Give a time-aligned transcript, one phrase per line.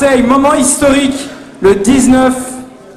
[0.00, 1.28] Marseille, moment historique,
[1.60, 2.32] le 19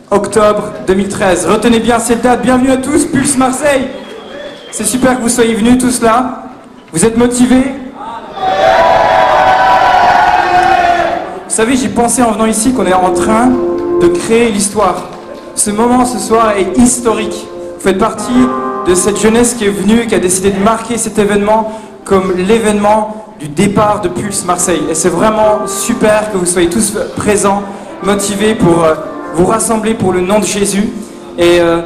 [0.10, 1.48] octobre 2013.
[1.48, 2.42] Retenez bien cette date.
[2.44, 3.90] Bienvenue à tous, Pulse Marseille.
[4.72, 6.44] C'est super que vous soyez venus tous là.
[6.94, 7.74] Vous êtes motivés
[11.46, 13.52] Vous savez, j'ai pensé en venant ici qu'on est en train
[14.02, 15.10] de créer l'histoire.
[15.56, 17.36] Ce moment ce soir est historique.
[17.76, 18.48] Vous faites partie
[18.88, 23.23] de cette jeunesse qui est venue, qui a décidé de marquer cet événement comme l'événement
[23.44, 24.84] du départ de Pulse Marseille.
[24.90, 27.62] Et c'est vraiment super que vous soyez tous présents,
[28.02, 28.94] motivés pour euh,
[29.36, 30.90] vous rassembler pour le nom de Jésus.
[31.38, 31.82] Et euh,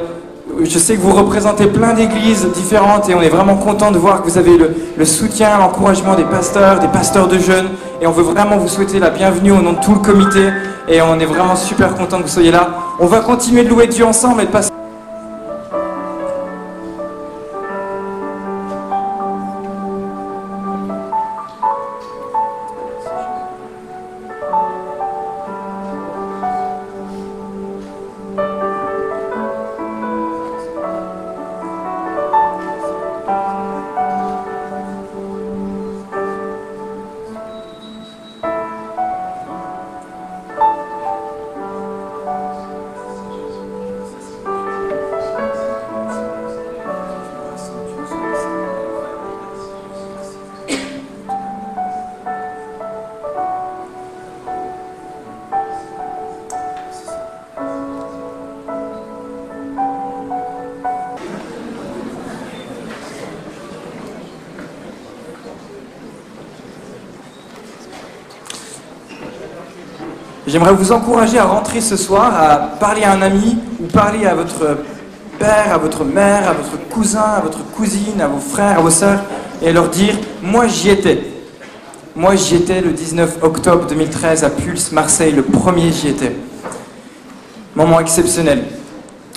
[0.64, 4.22] je sais que vous représentez plein d'églises différentes et on est vraiment content de voir
[4.22, 7.70] que vous avez le, le soutien, l'encouragement des pasteurs, des pasteurs de jeunes.
[8.02, 10.50] Et on veut vraiment vous souhaiter la bienvenue au nom de tout le comité.
[10.88, 12.70] Et on est vraiment super content que vous soyez là.
[13.00, 14.77] On va continuer de louer Dieu ensemble et de passer.
[70.48, 74.34] J'aimerais vous encourager à rentrer ce soir, à parler à un ami ou parler à
[74.34, 74.78] votre
[75.38, 78.90] père, à votre mère, à votre cousin, à votre cousine, à vos frères, à vos
[78.90, 79.20] sœurs,
[79.62, 81.22] et leur dire Moi j'y étais.
[82.16, 86.34] Moi j'y étais le 19 octobre 2013 à Pulse, Marseille, le premier j'y étais.
[87.76, 88.64] Moment exceptionnel.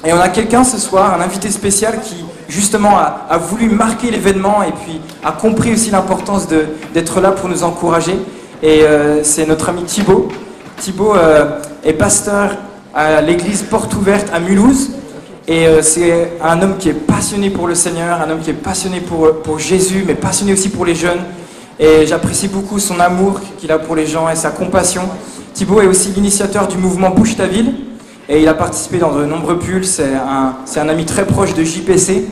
[0.04, 4.62] Et on a quelqu'un ce soir, un invité spécial qui justement a, voulu marquer l'événement
[4.62, 6.46] et puis a compris aussi l'importance
[6.94, 8.16] d'être là pour nous encourager.
[8.62, 10.28] Et euh, c'est notre ami Thibaut.
[10.80, 12.56] Thibaut euh, est pasteur
[12.94, 14.92] à l'église Porte Ouverte à Mulhouse.
[15.46, 18.54] Et euh, c'est un homme qui est passionné pour le Seigneur, un homme qui est
[18.54, 21.20] passionné pour, Jésus, mais passionné aussi pour les jeunes.
[21.78, 25.02] Et j'apprécie beaucoup son amour qu'il a pour les gens et sa compassion.
[25.52, 27.74] Thibaut est aussi l'initiateur du mouvement Bouge ta ville.
[28.28, 29.84] Et il a participé dans de nombreux pulls.
[29.84, 32.26] C'est un ami très proche de JPC.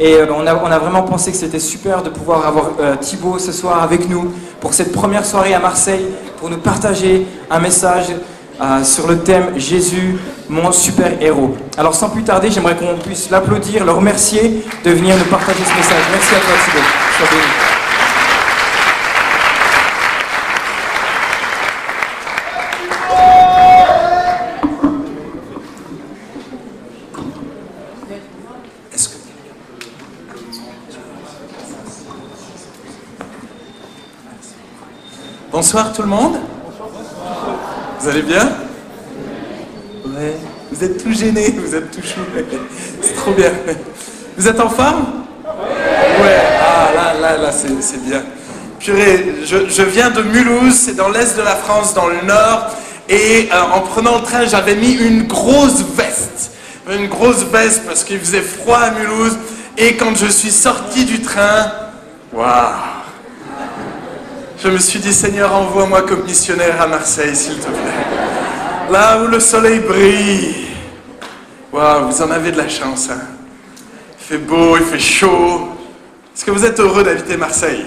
[0.00, 3.52] Et euh, on, a, vraiment pensé que c'était super de pouvoir avoir euh, Thibaut ce
[3.52, 6.06] soir avec nous pour cette première soirée à Marseille,
[6.38, 8.06] pour nous partager un message
[8.62, 10.16] euh, sur le thème Jésus,
[10.48, 11.54] mon super héros.
[11.76, 15.76] Alors sans plus tarder, j'aimerais qu'on puisse l'applaudir, le remercier de venir nous partager ce
[15.76, 16.04] message.
[16.10, 17.79] Merci à toi Thibaut.
[35.60, 36.38] Bonsoir tout le monde.
[38.00, 38.48] Vous allez bien?
[40.06, 40.34] Ouais.
[40.72, 42.20] Vous êtes tout gênés, vous êtes tout chou.
[43.02, 43.52] C'est trop bien.
[44.38, 45.04] Vous êtes en forme?
[45.44, 46.40] Ouais.
[46.62, 48.22] Ah là, là, là, c'est bien.
[48.78, 52.68] Purée, je, je viens de Mulhouse, c'est dans l'est de la France, dans le nord.
[53.10, 56.52] Et euh, en prenant le train, j'avais mis une grosse veste.
[56.90, 59.36] Une grosse veste parce qu'il faisait froid à Mulhouse.
[59.76, 61.70] Et quand je suis sorti du train,
[62.32, 62.99] waouh
[64.62, 68.90] Je me suis dit, Seigneur, envoie-moi comme missionnaire à Marseille, s'il te plaît.
[68.90, 70.66] Là où le soleil brille.
[71.72, 73.08] Waouh, vous en avez de la chance.
[73.10, 73.20] Hein.
[74.18, 75.70] Il fait beau, il fait chaud.
[76.36, 77.86] Est-ce que vous êtes heureux d'habiter Marseille?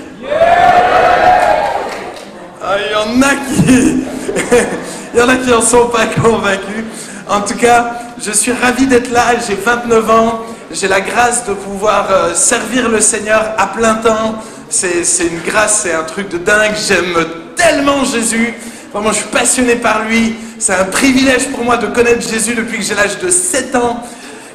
[2.59, 4.03] Ah, Il y en a qui...
[5.13, 6.85] il y en a qui n'en sont pas convaincus.
[7.29, 9.35] En tout cas, je suis ravi d'être là.
[9.47, 10.41] J'ai 29 ans.
[10.71, 14.41] J'ai la grâce de pouvoir euh, servir le Seigneur à plein temps.
[14.73, 16.73] C'est une grâce, c'est un truc de dingue.
[16.87, 17.15] J'aime
[17.55, 18.55] tellement Jésus.
[18.91, 20.35] Vraiment, je suis passionné par lui.
[20.57, 24.03] C'est un privilège pour moi de connaître Jésus depuis que j'ai l'âge de 7 ans.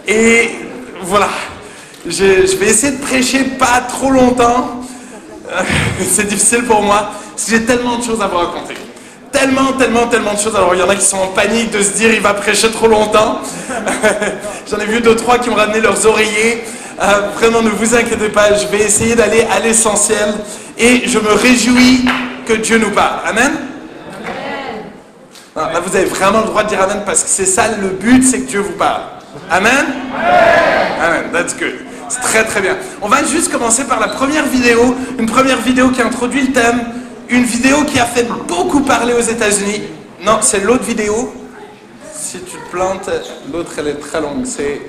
[0.08, 0.50] Et
[1.02, 1.28] voilà.
[2.04, 4.82] Je, je vais essayer de prêcher pas trop longtemps.
[5.52, 5.62] Euh,
[6.10, 7.12] C'est difficile pour moi.
[7.30, 8.74] parce que J'ai tellement de choses à vous raconter.
[9.30, 10.56] Tellement, tellement, tellement de choses.
[10.56, 12.72] Alors, il y en a qui sont en panique de se dire il va prêcher
[12.72, 13.38] trop longtemps.
[14.68, 16.64] J'en ai vu deux, trois qui ont ramené leurs oreillers.
[17.00, 18.54] Euh, vraiment, ne vous inquiétez pas.
[18.54, 20.34] Je vais essayer d'aller à l'essentiel.
[20.76, 22.04] Et je me réjouis
[22.46, 23.20] que Dieu nous parle.
[23.26, 23.52] Amen?
[25.54, 27.88] Ah, là, vous avez vraiment le droit de dire Amen parce que c'est ça le
[27.88, 29.02] but, c'est que Dieu vous parle.
[29.50, 29.86] Amen.
[31.00, 31.24] Amen.
[31.32, 31.74] That's good.
[32.08, 32.76] C'est très très bien.
[33.02, 36.80] On va juste commencer par la première vidéo, une première vidéo qui introduit le thème,
[37.28, 39.82] une vidéo qui a fait beaucoup parler aux États-Unis.
[40.24, 41.34] Non, c'est l'autre vidéo.
[42.14, 43.10] Si tu te plantes,
[43.52, 44.44] l'autre elle est très longue.
[44.44, 44.80] C'est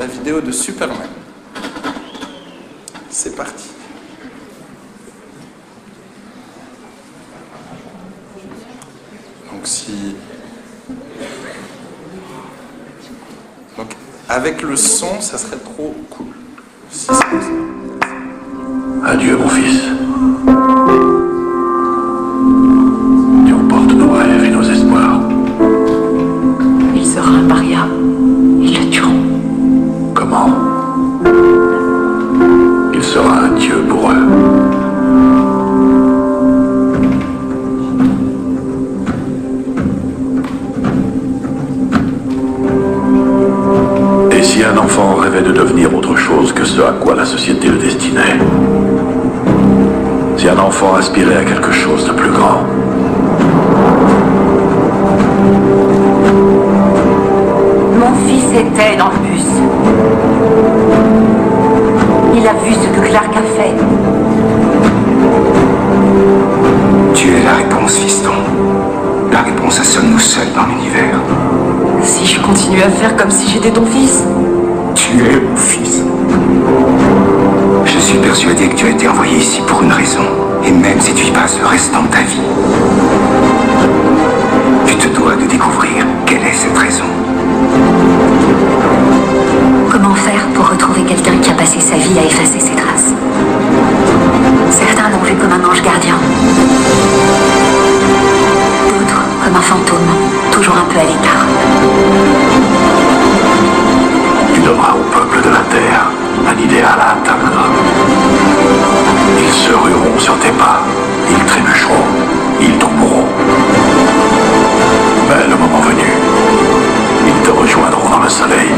[0.00, 1.10] la vidéo de Superman.
[3.10, 3.68] C'est parti.
[9.52, 10.16] Donc si...
[13.76, 13.94] Donc
[14.26, 16.28] avec le son, ça serait trop cool.
[19.04, 21.19] Adieu, mon fils.
[32.94, 34.14] Il sera un dieu pour eux.
[44.30, 47.66] Et si un enfant rêvait de devenir autre chose que ce à quoi la société
[47.68, 48.38] le destinait?
[50.36, 52.62] Si un enfant aspirait à quelque chose de plus grand?
[57.98, 59.44] Mon fils était dans le bus.
[62.40, 63.74] Il a vu ce que Clark a fait.
[67.12, 68.30] Tu es la réponse, fiston.
[69.30, 71.20] La réponse à sommes-nous seuls dans l'univers?
[72.02, 74.24] Si je continue à faire comme si j'étais ton fils,
[74.94, 76.02] Tu es mon fils.
[77.84, 80.24] Je suis persuadé que tu as été envoyé ici pour une raison.
[80.64, 82.40] Et même si tu y passes le restant de ta vie,
[84.86, 87.19] tu te dois de découvrir quelle est cette raison.
[91.10, 93.12] Quelqu'un qui a passé sa vie à effacer ses traces
[94.70, 96.14] Certains l'ont vu comme un ange gardien.
[98.88, 100.10] D'autres comme un fantôme,
[100.52, 101.46] toujours un peu à l'écart.
[104.54, 106.10] Tu donneras au peuple de la terre
[106.48, 107.60] un idéal à atteindre.
[109.42, 110.80] Ils se rueront sur tes pas,
[111.28, 112.06] ils trébucheront,
[112.60, 113.26] ils tomberont.
[115.28, 116.10] Mais le moment venu,
[117.26, 118.70] ils te rejoindront dans le soleil.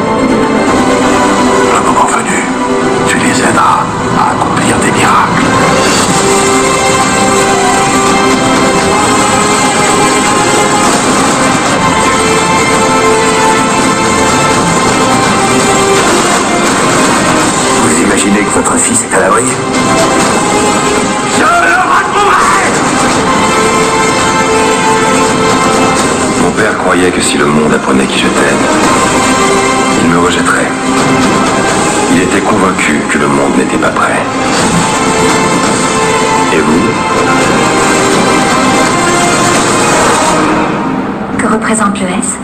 [27.11, 28.55] Que si le monde apprenait qui j'étais,
[30.05, 30.69] il me rejetterait.
[32.15, 34.21] Il était convaincu que le monde n'était pas prêt.
[36.55, 36.89] Et vous?
[41.39, 42.37] Que représente le S?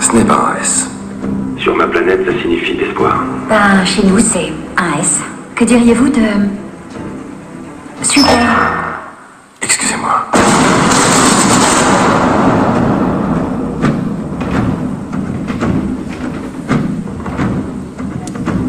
[0.00, 0.86] Ce n'est pas un S.
[1.58, 3.16] Sur ma planète, ça signifie d'espoir.
[3.48, 5.20] Ben, chez nous, c'est un S.
[5.54, 6.26] Que diriez-vous de...
[8.02, 8.48] Super.
[9.62, 10.26] Excusez-moi.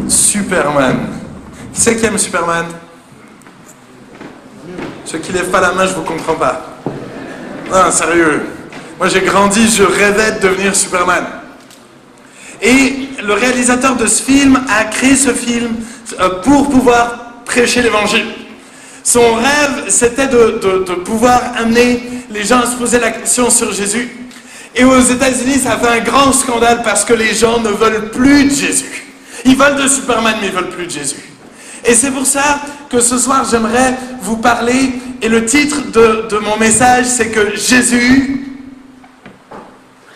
[0.08, 0.96] Superman.
[1.74, 2.66] Qui c'est qui aime Superman
[5.04, 6.66] Ceux qui lèvent pas la main, je vous comprends pas.
[7.70, 8.42] Non, sérieux.
[8.98, 11.24] Moi j'ai grandi, je rêvais de devenir Superman.
[12.60, 15.76] Et le réalisateur de ce film a créé ce film
[16.18, 18.26] euh, pour pouvoir prêcher l'évangile.
[19.04, 23.72] Son rêve, c'était de, de- pouvoir amener les gens à se poser la question sur
[23.72, 24.08] Jésus.
[24.74, 28.10] Et aux États-Unis, ça a fait un grand scandale parce que les gens ne veulent
[28.10, 29.04] plus de Jésus.
[29.44, 31.22] Ils veulent de Superman, mais ils veulent plus de Jésus.
[31.86, 34.90] Et c'est pour ça que ce soir, j'aimerais vous parler.
[35.22, 38.44] Et le titre de, mon message, c'est que Jésus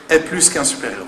[0.09, 1.07] est plus qu'un super-héros.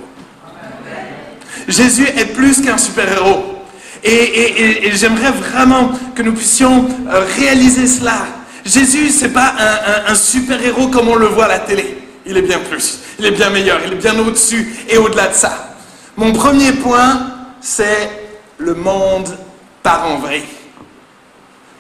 [1.69, 3.59] Jésus est plus qu'un super-héros.
[4.05, 8.27] Et, j'aimerais vraiment que nous puissions euh, réaliser cela.
[8.65, 11.99] Jésus, c'est pas un, un- un super-héros comme on le voit à la télé.
[12.27, 13.01] Il est bien plus.
[13.19, 13.81] Il est bien meilleur.
[13.87, 15.75] Il est bien au-dessus et au-delà de ça.
[16.17, 17.27] Mon premier point,
[17.61, 18.11] c'est
[18.59, 19.37] le monde
[19.83, 20.47] part en vrille.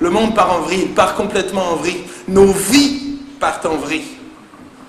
[0.00, 2.04] Le monde part en vrille, il part complètement en vrille.
[2.28, 4.16] Nos vies partent en vrille.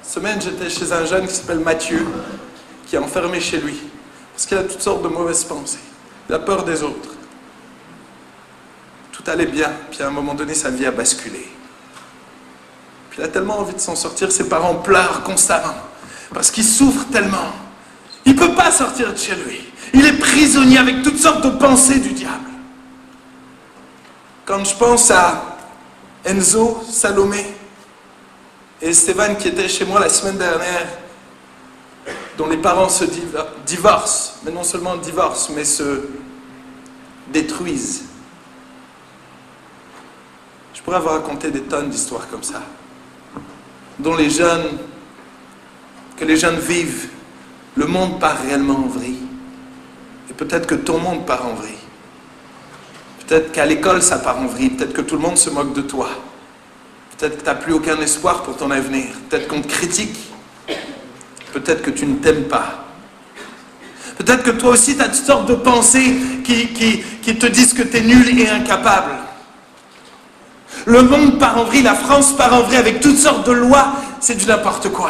[0.02, 2.06] Semaine, j'étais chez un jeune qui s'appelle Mathieu,
[2.88, 3.76] qui est enfermé chez lui,
[4.34, 5.80] parce qu'il a toutes sortes de mauvaises pensées.
[6.30, 7.10] Il a peur des autres.
[9.12, 11.48] Tout allait bien, puis à un moment donné, sa vie a basculé.
[13.10, 15.76] Puis il a tellement envie de s'en sortir, ses parents pleurent constamment,
[16.34, 17.52] parce qu'il souffre tellement.
[18.26, 19.62] Il ne peut pas sortir de chez lui.
[19.94, 22.53] Il est prisonnier avec toutes sortes de pensées du diable.
[24.46, 25.58] Quand je pense à
[26.26, 27.46] Enzo, Salomé
[28.82, 30.88] et Stéphane qui étaient chez moi la semaine dernière,
[32.38, 36.02] dont les parents se div- divorcent, mais non seulement divorcent, mais se
[37.30, 38.04] détruisent.
[40.74, 42.62] Je pourrais vous raconter des tonnes d'histoires comme ça,
[44.00, 44.78] dont les jeunes
[46.18, 47.10] que les jeunes vivent,
[47.76, 49.22] le monde part réellement en vrille.
[50.30, 51.74] Et peut-être que ton monde part en vrille.
[53.34, 54.70] Peut-être qu'à l'école, ça part en vrille.
[54.70, 56.08] Peut-être que tout le monde se moque de toi.
[57.18, 59.08] Peut-être que tu n'as plus aucun espoir pour ton avenir.
[59.28, 60.16] Peut-être qu'on te critique.
[61.52, 62.86] Peut-être que tu ne t'aimes pas.
[64.20, 67.74] Peut-être que toi aussi, tu as toutes sortes de pensées qui, qui, qui te disent
[67.74, 69.14] que tu es nul et incapable.
[70.86, 73.94] Le monde part en vrille, la France part en vrille avec toutes sortes de lois.
[74.20, 75.10] C'est du n'importe quoi.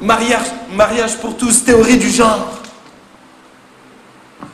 [0.00, 2.52] Mariage, mariage pour tous, théorie du genre.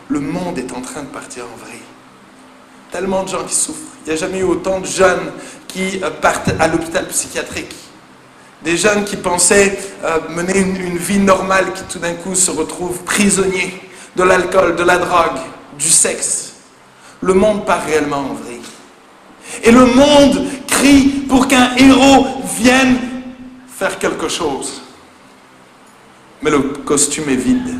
[0.08, 1.83] Le monde est en train de partir en vrille.
[2.94, 3.96] Tellement de gens qui souffrent.
[4.06, 5.32] Il n'y a jamais eu autant de jeunes
[5.66, 7.74] qui euh, partent à l'hôpital psychiatrique.
[8.62, 12.52] Des jeunes qui pensaient euh, mener une, une vie normale, qui tout d'un coup se
[12.52, 13.82] retrouvent prisonniers
[14.14, 15.40] de l'alcool, de la drogue,
[15.76, 16.52] du sexe.
[17.20, 18.62] Le monde part réellement en vrille.
[19.64, 22.96] Et le monde crie pour qu'un héros vienne
[23.76, 24.82] faire quelque chose.
[26.42, 27.74] Mais le costume est vide.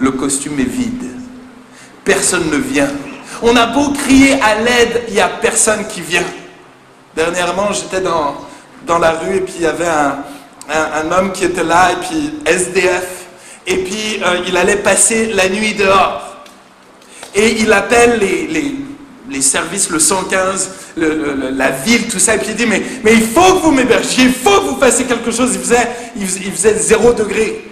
[0.00, 1.13] Le costume est vide.
[2.04, 2.90] Personne ne vient.
[3.42, 6.24] On a beau crier à l'aide, il n'y a personne qui vient.
[7.16, 11.92] Dernièrement, j'étais dans, la rue et puis il y avait un, homme qui était là
[11.92, 13.26] et puis SDF.
[13.66, 16.34] Et puis euh, il allait passer la nuit dehors.
[17.34, 22.36] Et il appelle les, services, le 115, le, le, la ville, tout ça.
[22.36, 24.78] Et puis il dit, mais, mais il faut que vous m'hébergiez, il faut que vous
[24.78, 25.58] fassiez quelque chose.
[26.16, 27.64] Il faisait, zéro degré.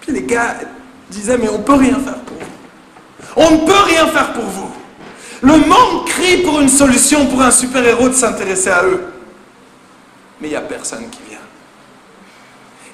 [0.00, 0.56] Puis les gars
[1.08, 2.19] disaient, mais on ne peut rien faire.
[3.36, 4.70] On ne peut rien faire pour vous.
[5.42, 9.04] Le monde crie pour une solution, pour un super-héros de s'intéresser à eux.
[10.40, 11.38] Mais il n'y a personne qui vient.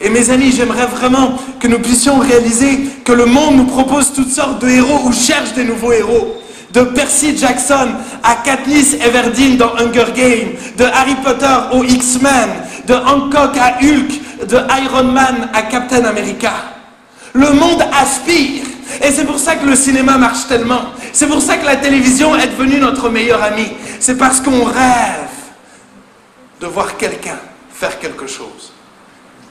[0.00, 4.30] Et mes amis, j'aimerais vraiment que nous puissions réaliser que le monde nous propose toutes
[4.30, 6.36] sortes de héros ou cherche des nouveaux héros.
[6.72, 7.88] De Percy Jackson
[8.22, 12.50] à Katniss Everdeen dans Hunger Games, de Harry Potter au X-Men,
[12.86, 16.52] de Hancock à Hulk, de Iron Man à Captain America.
[17.32, 18.64] Le monde aspire.
[19.02, 20.82] Et c'est pour ça que le cinéma marche tellement.
[21.12, 23.72] C'est pour ça que la télévision est devenue notre meilleur ami.
[24.00, 25.28] C'est parce qu'on rêve
[26.60, 27.38] de voir quelqu'un
[27.72, 28.72] faire quelque chose.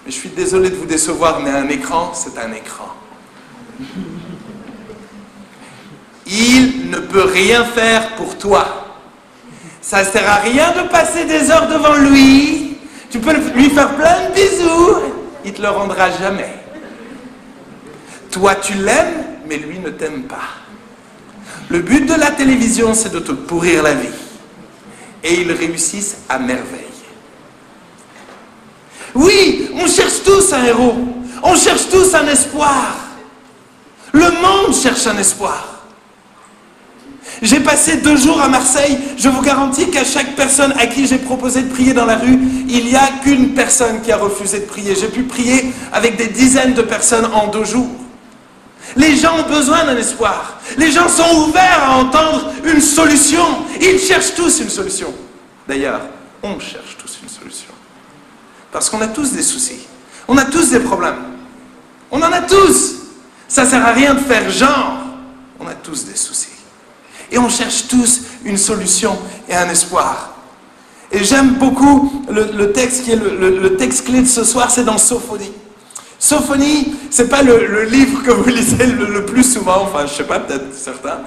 [0.05, 2.89] Mais je suis désolé de vous décevoir, mais un écran, c'est un écran.
[6.27, 8.85] Il ne peut rien faire pour toi.
[9.81, 12.77] Ça ne sert à rien de passer des heures devant lui.
[13.11, 14.97] Tu peux lui faire plein de bisous.
[15.43, 16.64] Il te le rendra jamais.
[18.35, 20.49] Toi, tu l'aimes, mais lui ne t'aime pas.
[21.69, 24.09] Le but de la télévision, c'est de te pourrir la vie.
[25.23, 26.81] Et ils réussissent à merveille.
[29.13, 30.97] Oui, on cherche tous un héros.
[31.43, 32.97] On cherche tous un espoir.
[34.11, 35.85] Le monde cherche un espoir.
[37.41, 38.97] J'ai passé deux jours à Marseille.
[39.17, 42.37] Je vous garantis qu'à chaque personne à qui j'ai proposé de prier dans la rue,
[42.67, 44.93] il n'y a qu'une personne qui a refusé de prier.
[44.93, 47.87] J'ai pu prier avec des dizaines de personnes en deux jours.
[48.95, 50.59] Les gens ont besoin d'un espoir.
[50.77, 53.43] Les gens sont ouverts à entendre une solution.
[53.81, 55.13] Ils cherchent tous une solution.
[55.67, 56.01] D'ailleurs,
[56.43, 57.69] on cherche tous une solution.
[58.71, 59.87] Parce qu'on a tous des soucis.
[60.27, 61.19] On a tous des problèmes.
[62.11, 62.95] On en a tous.
[63.47, 64.97] Ça ne sert à rien de faire genre.
[65.59, 66.49] On a tous des soucis.
[67.31, 69.17] Et on cherche tous une solution
[69.49, 70.35] et un espoir.
[71.11, 74.97] Et j'aime beaucoup le, texte qui est le, texte clé de ce soir, c'est dans
[74.97, 75.51] Sophonie.
[76.25, 80.39] Sophonie, c'est pas le, livre que vous lisez le, plus souvent, enfin je sais pas,
[80.39, 81.19] peut-être certains,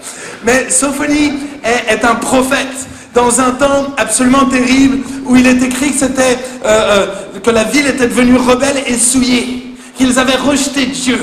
[0.45, 6.05] mais Sophonie est, un prophète dans un temps absolument terrible où il est écrit que
[6.05, 7.07] euh, euh,
[7.45, 11.19] que la ville était devenue rebelle et souillée, qu'ils avaient rejeté Dieu.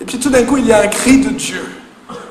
[0.00, 1.62] Et puis tout d'un coup, il y a un cri de Dieu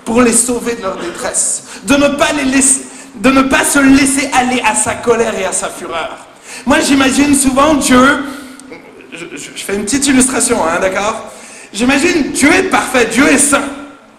[0.03, 5.33] pour les sauver de leur détresse, de ne pas se laisser aller à sa colère
[5.39, 6.17] et à sa fureur.
[6.65, 8.19] Moi, j'imagine souvent Dieu,
[9.15, 11.31] je, fais une petite illustration, hein, d'accord?
[11.73, 13.63] J'imagine Dieu est parfait, Dieu est saint,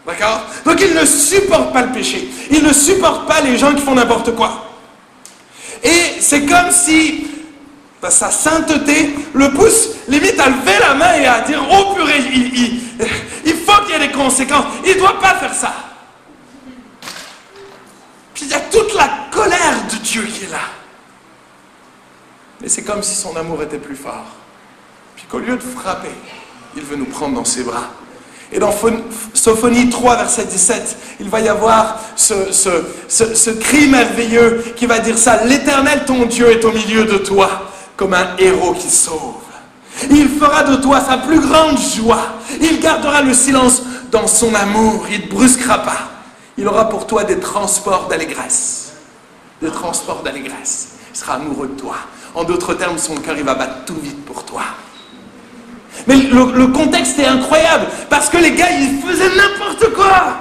[0.07, 0.47] d'accord?
[0.65, 3.95] Donc il ne supporte pas le péché, il ne supporte pas les gens qui font
[3.95, 4.67] n'importe quoi.
[5.83, 7.29] Et c'est comme si
[8.09, 12.59] sa sainteté le pousse limite à lever la main et à dire Oh purée, il,
[12.59, 12.81] il,
[13.45, 14.67] il faut qu'il y ait des conséquences.
[14.85, 15.75] Il ne doit pas faire ça.
[18.35, 20.61] Puis il y a toute la colère de Dieu qui est là.
[22.61, 24.27] Mais c'est comme si son amour était plus fort.
[25.17, 26.15] Puis qu'au lieu de frapper,
[26.77, 27.91] il veut nous prendre dans ses bras.
[28.53, 28.73] Et dans
[29.35, 35.45] Sophonie 3, verset 17, il va y avoir ce, cri merveilleux qui va dire ça.
[35.45, 37.49] L'éternel, ton Dieu, est au milieu de toi
[37.97, 39.35] comme un héros qui sauve.
[40.11, 42.35] Il fera de toi sa plus grande joie.
[42.61, 43.83] Il gardera le silence
[44.13, 45.07] dans son amour.
[45.11, 45.99] Il ne brusquera pas.
[46.59, 48.93] Il aura pour toi des transports d'allégresse.
[49.61, 50.89] Des transports d'allégresse.
[51.13, 51.97] Il sera amoureux de toi.
[52.35, 54.63] En d'autres termes, son cœur, il va battre tout vite pour toi.
[56.07, 60.39] Mais le, contexte est incroyable parce que les gars, ils faisaient n'importe quoi.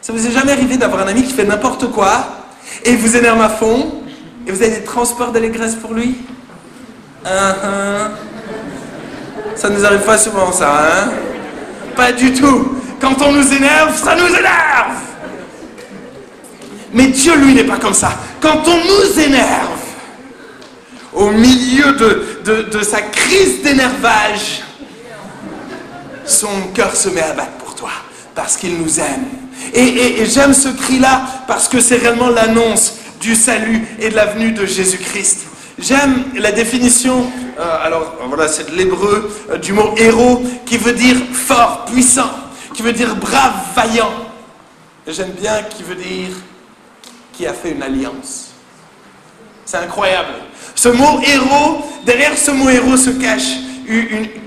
[0.00, 2.44] Ça vous est jamais arrivé d'avoir un ami qui fait n'importe quoi
[2.84, 4.02] et vous énerve à fond
[4.46, 6.16] et vous avez des transports d'allégresse pour lui?
[7.24, 8.10] Uh-huh.
[9.54, 11.10] Ça nous arrive pas souvent, ça, hein
[11.94, 12.78] Pas du tout.
[13.00, 14.96] Quand on nous énerve, ça nous énerve.
[16.92, 18.12] Mais Dieu, lui, n'est pas comme ça.
[18.40, 19.80] Quand on nous énerve,
[21.12, 24.62] au milieu de, de- sa crise d'énervage,
[26.24, 27.90] son cœur se met à battre pour toi,
[28.34, 29.26] parce qu'il nous aime.
[29.74, 34.52] Et, j'aime ce cri-là, parce que c'est réellement l'annonce du salut et de la venue
[34.52, 35.46] de Jésus-Christ.
[35.78, 40.92] J'aime la définition, euh, alors voilà, c'est de l'hébreu, euh, du mot héros, qui veut
[40.92, 42.30] dire fort, puissant,
[42.74, 44.12] qui veut dire brave, vaillant.
[45.06, 46.28] J'aime bien qui veut dire
[47.32, 48.50] qui a fait une alliance.
[49.64, 50.28] C'est incroyable.
[50.80, 53.58] Ce mot héros, derrière ce mot héros se cache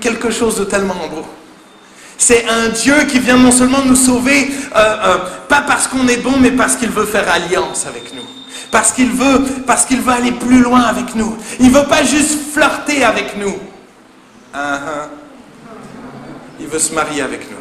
[0.00, 1.24] quelque chose de tellement beau.
[2.18, 6.16] C'est un Dieu qui vient non seulement nous sauver, euh, euh, pas parce qu'on est
[6.16, 8.24] bon, mais parce qu'il veut faire alliance avec nous.
[8.72, 11.36] Parce qu'il veut, parce aller plus loin avec nous.
[11.60, 13.54] Il veut pas juste flirter avec nous.
[14.52, 14.80] Ah.
[16.58, 17.58] Il veut se marier avec nous.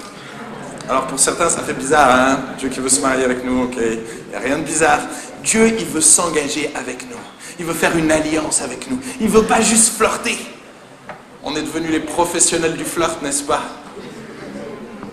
[0.89, 3.76] Alors pour certains, ça fait bizarre, hein Dieu qui veut se marier avec nous, ok.
[3.78, 5.02] Il n'y a rien de bizarre.
[5.43, 7.19] Dieu, il veut s'engager avec nous.
[7.60, 9.00] Il veut faire une alliance avec nous.
[9.20, 10.38] Il veut pas juste flirter.
[11.44, 13.62] On est devenus les professionnels du flirt, n'est-ce pas?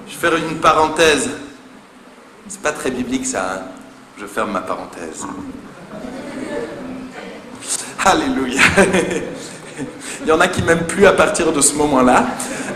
[0.06, 1.30] Je vais faire une parenthèse.
[2.48, 3.62] C'est pas très biblique ça, hein
[4.18, 5.26] Je ferme ma parenthèse.
[8.04, 8.60] Alléluia.
[10.22, 12.26] Il y en a qui m'aiment plus à partir de ce moment-là.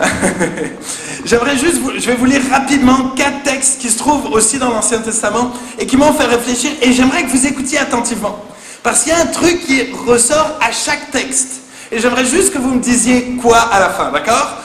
[1.24, 4.98] J'aimerais juste, je vais vous lire rapidement quatre textes qui se trouvent aussi dans l'Ancien
[4.98, 8.44] Testament et qui m'ont fait réfléchir et j'aimerais que vous écoutiez attentivement.
[8.84, 11.62] Parce qu'il y a un truc qui ressort à chaque texte.
[11.90, 14.58] Et j'aimerais juste que vous me disiez quoi à la fin, d'accord?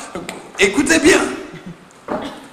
[0.60, 1.22] Écoutez bien.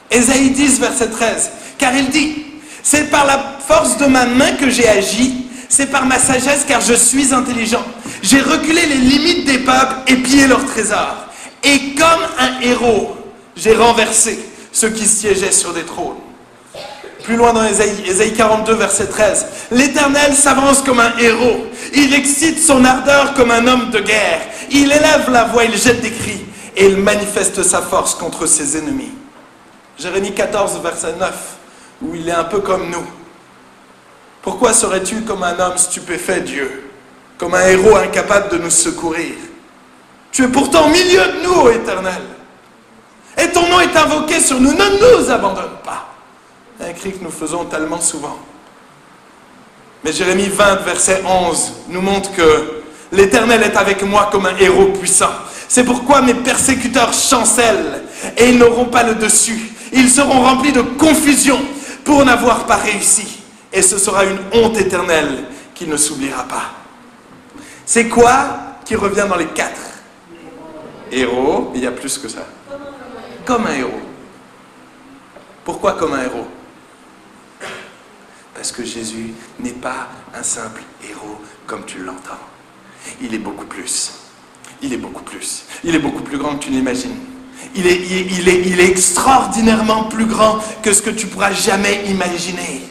[0.08, 1.50] Ésaïe 10, verset 13.
[1.76, 2.44] Car il dit,
[2.84, 6.80] c'est par la force de ma main que j'ai agi, c'est par ma sagesse car
[6.80, 7.84] je suis intelligent.
[8.22, 11.26] J'ai reculé les limites des peuples et pillé leurs trésors.
[11.64, 13.16] Et comme un héros,
[13.56, 14.38] j'ai renversé
[14.70, 16.14] ceux qui siégeaient sur des trônes.
[17.26, 19.46] Plus loin dans Ésaïe, Ésaïe 42, verset 13.
[19.72, 21.66] L'Éternel s'avance comme un héros.
[21.92, 24.42] Il excite son ardeur comme un homme de guerre.
[24.70, 26.46] Il élève la voix, il jette des cris.
[26.76, 29.10] Et il manifeste sa force contre ses ennemis.
[29.98, 31.34] Jérémie 14, verset 9,
[32.02, 33.06] où il est un peu comme nous.
[34.40, 36.92] Pourquoi serais-tu comme un homme stupéfait, Dieu?
[37.38, 39.34] Comme un héros incapable de nous secourir
[40.30, 42.22] Tu es pourtant au milieu de nous, ô Éternel.
[43.36, 44.74] Et ton nom est invoqué sur nous.
[44.74, 46.15] Ne nous abandonne pas.
[46.80, 48.38] Un cri que nous faisons tellement souvent.
[50.04, 54.86] Mais Jérémie 20, verset 11, nous montre que l'Éternel est avec moi comme un héros
[54.86, 55.30] puissant.
[55.68, 58.02] C'est pourquoi mes persécuteurs chancellent
[58.36, 59.72] et ils n'auront pas le dessus.
[59.92, 61.58] Ils seront remplis de confusion
[62.04, 63.42] pour n'avoir pas réussi.
[63.72, 66.70] Et ce sera une honte éternelle qui ne s'oubliera pas.
[67.84, 69.80] C'est quoi qui revient dans les quatre?
[71.10, 72.46] Héros, il y a plus que ça.
[73.44, 74.00] Comme un héros.
[75.64, 76.46] Pourquoi comme un héros?
[78.56, 82.40] Parce que Jésus n'est pas un simple héros comme tu l'entends.
[83.20, 84.12] Il est beaucoup plus.
[84.82, 85.64] Il est beaucoup plus.
[85.84, 87.16] Il est beaucoup plus grand que tu l'imagines.
[87.74, 92.82] Il est, extraordinairement plus grand que ce que tu pourras jamais imaginer.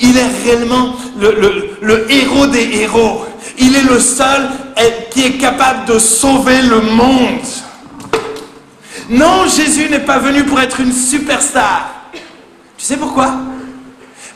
[0.00, 3.24] Il est réellement le, héros des héros.
[3.56, 4.50] Il est le seul
[5.10, 7.40] qui est capable de sauver le monde.
[9.08, 12.10] Non, Jésus n'est pas venu pour être une superstar.
[12.76, 13.34] Tu sais pourquoi?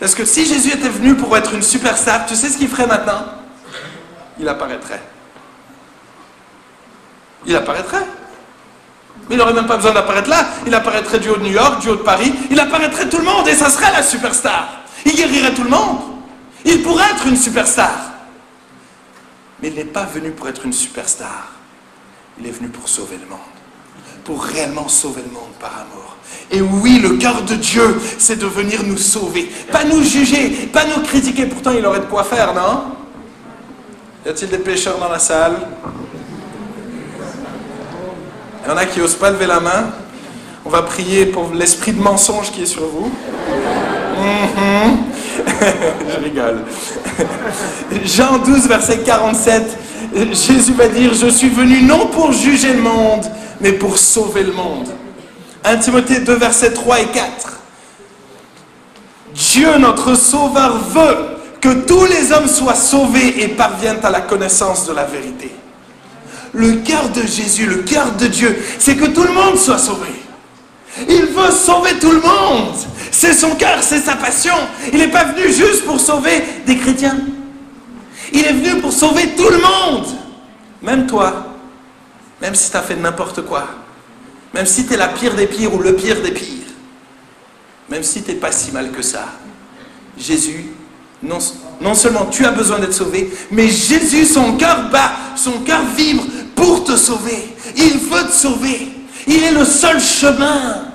[0.01, 2.87] Parce que si Jésus était venu pour être une superstar, tu sais ce qu'il ferait
[2.87, 3.25] maintenant?
[4.39, 5.03] Il apparaîtrait.
[7.47, 8.07] Il apparaîtrait.
[9.29, 10.47] Mais il n'aurait même pas besoin d'apparaître là.
[10.67, 12.33] Il apparaîtrait du haut de New York, du haut de Paris.
[12.51, 14.69] Il apparaîtrait tout le monde et ça serait la superstar.
[15.05, 15.99] Il guérirait tout le monde.
[16.65, 17.93] Il pourrait être une superstar.
[19.61, 21.53] Mais il n'est pas venu pour être une superstar.
[22.39, 23.41] Il est venu pour sauver le monde.
[24.29, 26.17] Pour réellement sauver le monde par amour.
[26.51, 29.51] Et oui, le cœur de Dieu, c'est de venir nous sauver.
[29.73, 31.47] Pas nous juger, pas nous critiquer.
[31.47, 32.83] Pourtant, il aurait de quoi faire, non?
[34.27, 35.57] Y a-t-il des pécheurs dans la salle?
[38.63, 39.93] Il y en a qui n'osent pas lever la main.
[40.67, 43.11] On va prier pour l'esprit de mensonge qui est sur vous.
[44.29, 44.97] Mhm.
[46.09, 46.65] Je rigole.
[48.05, 49.63] Jean 12, verset 47,
[50.33, 53.25] Jésus va dire, je suis venu non pour juger le monde,
[53.61, 54.89] mais pour sauver le monde.
[55.65, 57.59] 1 Timothée 2, verset 3 et 4.
[59.35, 64.87] Dieu, notre Sauveur, veut que tous les hommes soient sauvés et parviennent à la connaissance
[64.87, 65.53] de la vérité.
[66.53, 70.09] Le cœur de Jésus, le cœur de Dieu, c'est que tout le monde soit sauvé.
[71.09, 72.75] Il veut sauver tout le monde.
[73.11, 74.55] C'est son cœur, c'est sa passion.
[74.93, 77.19] Il n'est pas venu juste pour sauver des chrétiens.
[78.33, 80.07] Il est venu pour sauver tout le monde.
[80.83, 81.55] Même toi.
[82.41, 83.67] Même si tu as fait n'importe quoi.
[84.55, 86.67] Même si tu es la pire des pires ou le pire des pires.
[87.89, 89.27] Même si tu n'es pas si mal que ça.
[90.17, 90.67] Jésus,
[91.23, 96.25] non, seulement tu as besoin d'être sauvé, mais Jésus, son cœur bat, son cœur vibre
[96.55, 97.55] pour te sauver.
[97.77, 98.89] Il veut te sauver.
[99.27, 100.88] Il est le seul chemin.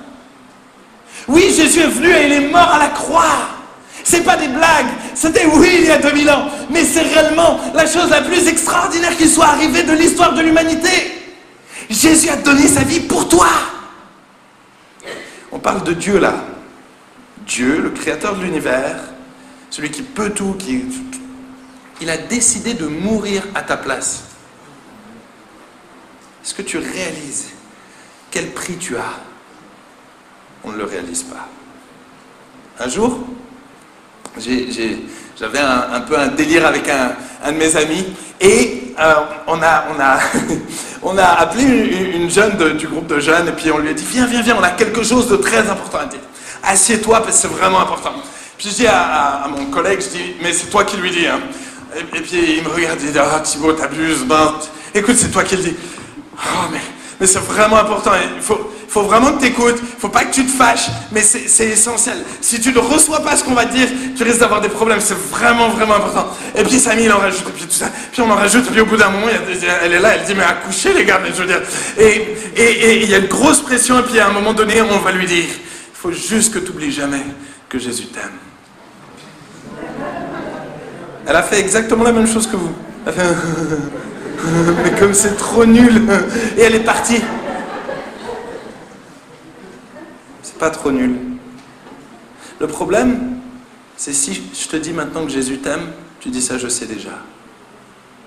[1.28, 3.48] Oui, Jésus est venu et il est mort à la croix.
[4.02, 4.92] C'est pas des blagues.
[5.14, 6.48] C'était oui il y a 2000 ans.
[6.70, 11.22] Mais c'est réellement la chose la plus extraordinaire qui soit arrivée de l'histoire de l'humanité.
[11.88, 13.48] Jésus a donné sa vie pour toi.
[15.50, 16.34] On parle de Dieu là.
[17.46, 18.96] Dieu, le créateur de l'univers,
[19.70, 20.84] celui qui peut tout, qui...
[22.00, 24.24] Il a décidé de mourir à ta place.
[26.44, 27.50] Est-ce que tu réalises
[28.30, 29.20] quel prix tu as?
[30.64, 31.48] On ne le réalise pas.
[32.82, 33.18] Un jour,
[34.38, 38.06] j'avais un, peu un délire avec un, de mes amis
[38.40, 39.14] et euh,
[39.46, 39.84] on, a,
[41.38, 41.64] appelé
[42.14, 44.56] une, jeune du groupe de jeunes et puis on lui a dit viens, viens, viens,
[44.58, 46.20] on a quelque chose de très important à dire.
[46.62, 48.12] Assieds-toi parce que c'est vraiment important.
[48.58, 51.26] Puis je dis à, mon collègue, je dis mais c'est toi qui lui dis.
[51.26, 51.40] Hein.
[51.96, 54.54] Et, puis il me regarde et dit ah Thibaut t'abuses, ben,
[54.94, 55.76] écoute c'est toi qui le dis.
[56.36, 56.80] Oh mais,
[57.20, 60.46] mais c'est vraiment important, il faut, faut vraiment que tu écoutes, faut pas que tu
[60.46, 62.18] te fâches, mais c'est essentiel.
[62.40, 65.00] Si tu ne reçois pas ce qu'on va te dire, tu risques d'avoir des problèmes,
[65.00, 66.28] c'est vraiment, vraiment important.
[66.54, 68.70] Et puis Samy, il en rajoute, et puis tout ça, puis on en rajoute, et
[68.70, 69.26] puis au bout d'un moment,
[69.82, 71.60] elle est là, elle dit, mais accouchez les gars, mais je veux dire.
[71.98, 75.10] Et il y a une grosse pression, et puis à un moment donné, on va
[75.10, 77.24] lui dire, il faut juste que tu n'oublies jamais
[77.68, 78.38] que Jésus t'aime.
[81.26, 82.70] Elle a fait exactement la même chose que vous.
[83.06, 83.34] Elle a fait...
[84.84, 86.02] mais comme c'est trop nul.
[86.56, 87.20] Et elle est partie.
[90.58, 91.18] Pas trop nul.
[92.60, 93.38] Le problème,
[93.96, 97.18] c'est si je te dis maintenant que Jésus t'aime, tu dis ça, je sais déjà.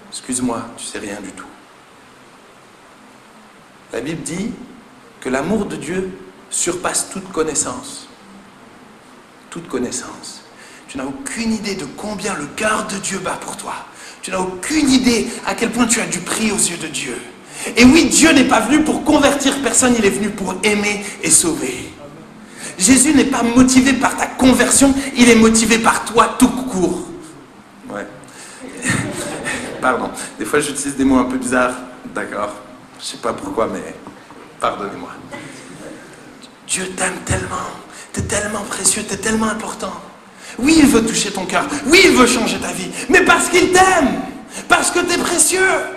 [0.09, 1.45] Excuse-moi, tu sais rien du tout.
[3.93, 4.51] La Bible dit
[5.21, 6.09] que l'amour de Dieu
[6.49, 8.07] surpasse toute connaissance.
[9.49, 10.41] Toute connaissance.
[10.87, 13.73] Tu n'as aucune idée de combien le cœur de Dieu bat pour toi.
[14.21, 17.17] Tu n'as aucune idée à quel point tu as du prix aux yeux de Dieu.
[17.75, 21.31] Et oui, Dieu n'est pas venu pour convertir personne, il est venu pour aimer et
[21.31, 21.89] sauver.
[22.77, 27.07] Jésus n'est pas motivé par ta conversion, il est motivé par toi tout court.
[27.89, 28.05] Ouais.
[29.81, 31.75] Pardon, des fois j'utilise des mots un peu bizarres,
[32.13, 32.55] d'accord
[32.99, 33.95] Je sais pas pourquoi, mais
[34.59, 35.09] pardonnez-moi.
[36.67, 37.55] Dieu t'aime tellement,
[38.13, 39.93] t'es tellement précieux, t'es tellement important.
[40.59, 43.71] Oui, il veut toucher ton cœur, oui, il veut changer ta vie, mais parce qu'il
[43.71, 44.21] t'aime,
[44.67, 45.96] parce que t'es précieux.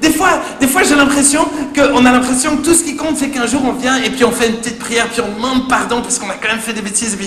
[0.00, 3.30] Des fois, des fois j'ai l'impression qu'on a l'impression que tout ce qui compte, c'est
[3.30, 6.02] qu'un jour on vient et puis on fait une petite prière, puis on demande pardon
[6.02, 7.18] parce qu'on a quand même fait des bêtises.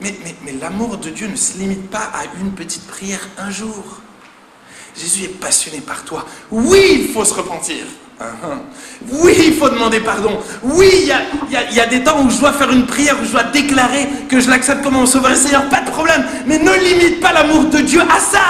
[0.00, 3.50] Mais, mais, mais l'amour de Dieu ne se limite pas à une petite prière un
[3.50, 4.00] jour.
[4.96, 6.24] Jésus est passionné par toi.
[6.50, 7.84] Oui, il faut se repentir.
[8.20, 8.58] Uh-huh.
[9.12, 10.40] Oui, il faut demander pardon.
[10.62, 11.06] Oui, il
[11.52, 14.40] y a, des temps où je dois faire une prière, où je dois déclarer que
[14.40, 16.24] je l'accepte comme mon sauveur et Seigneur, pas de problème.
[16.46, 18.40] Mais ne limite pas l'amour de Dieu à ça.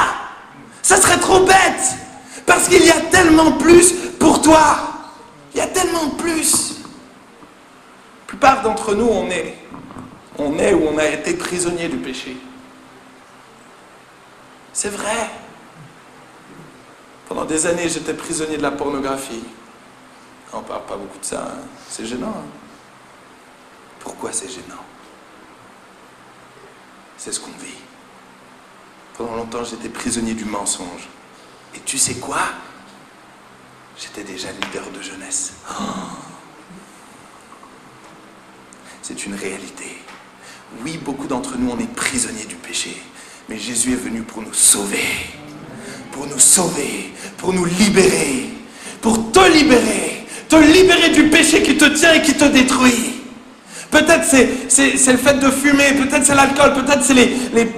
[0.82, 1.96] Ça serait trop bête.
[2.46, 4.78] Parce qu'il y a tellement plus pour toi.
[5.54, 6.80] Il y a tellement plus.
[8.20, 9.56] La plupart d'entre nous, on est,
[10.38, 12.36] on est ou on a été prisonnier du péché.
[14.72, 15.30] C'est vrai.
[17.28, 19.44] Pendant des années, j'étais prisonnier de la pornographie.
[20.52, 21.42] On parle pas beaucoup de ça.
[21.42, 21.60] Hein.
[21.88, 22.34] C'est gênant.
[22.36, 22.46] Hein.
[24.00, 24.82] Pourquoi c'est gênant?
[27.16, 27.76] C'est ce qu'on vit.
[29.16, 31.08] Pendant longtemps, j'étais prisonnier du mensonge.
[31.74, 32.42] Et tu sais quoi?
[34.00, 35.52] J'étais déjà leader de jeunesse.
[39.02, 39.98] C'est une réalité.
[40.84, 43.02] Oui, beaucoup d'entre nous, on est prisonniers du péché.
[43.48, 45.04] Mais Jésus est venu pour nous sauver.
[46.12, 47.12] Pour nous sauver.
[47.36, 48.50] Pour nous libérer.
[49.00, 50.26] Pour te libérer.
[50.48, 53.20] Te libérer du péché qui te tient et qui te détruit.
[53.90, 57.70] Peut-être c'est le fait de fumer, peut-être c'est l'alcool, peut-être c'est les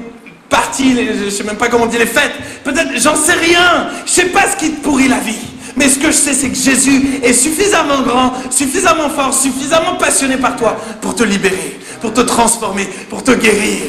[0.53, 4.11] parties, je sais même pas comment on dit, les fêtes, peut-être, j'en sais rien, je
[4.11, 5.41] sais pas ce qui te pourrit la vie.
[5.77, 10.37] Mais ce que je sais, c'est que Jésus est suffisamment grand, suffisamment fort, suffisamment passionné
[10.37, 13.85] par toi pour te libérer, pour te transformer, pour te guérir.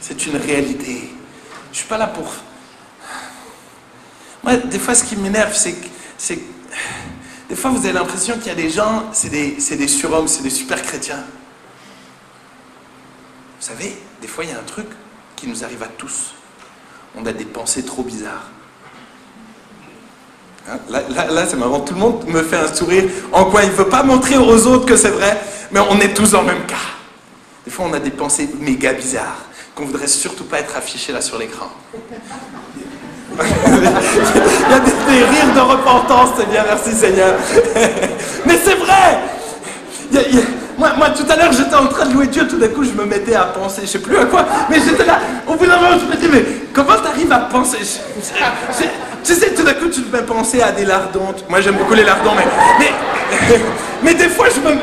[0.00, 1.10] C'est une réalité.
[1.72, 2.32] Je suis pas là pour...
[4.42, 6.53] Moi, des fois, ce qui m'énerve, c'est que
[7.48, 10.50] Des fois, vous avez l'impression qu'il y a des gens, c'est des, surhommes, c'est des
[10.50, 11.24] super chrétiens.
[13.60, 14.86] Vous savez, des fois, il y a un truc
[15.36, 16.34] qui nous arrive à tous.
[17.14, 18.50] On a des pensées trop bizarres.
[20.68, 23.74] Hein, Là, c'est marrant, tout le monde me fait un sourire en quoi il ne
[23.74, 25.38] veut pas montrer aux autres que c'est vrai,
[25.70, 26.76] mais on est tous dans le même cas.
[27.66, 31.20] Des fois, on a des pensées méga bizarres qu'on voudrait surtout pas être affichées là
[31.20, 31.68] sur l'écran.
[33.66, 37.34] Il y a des, rires de repentance, c'est bien, merci Seigneur.
[38.46, 39.20] mais c'est vrai
[40.78, 42.90] moi, moi, tout à l'heure, j'étais en train de louer Dieu, tout d'un coup, je
[42.90, 45.76] me mettais à penser, je sais plus à quoi, mais j'étais là, au bout d'un
[45.76, 47.78] moment, je me dis, mais comment t'arrives à penser?
[49.24, 51.34] Tu sais, tout d'un coup, tu te mets penser à des lardons.
[51.48, 52.32] Moi, j'aime beaucoup les lardons,
[52.78, 52.90] mais,
[54.02, 54.76] mais, des fois, je me...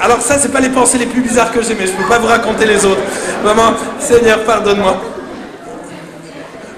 [0.00, 2.18] Alors ça, c'est pas les pensées les plus bizarres que j'ai, mais je peux pas
[2.18, 3.00] vous raconter les autres.
[3.42, 5.00] Vraiment, Seigneur, pardonne-moi.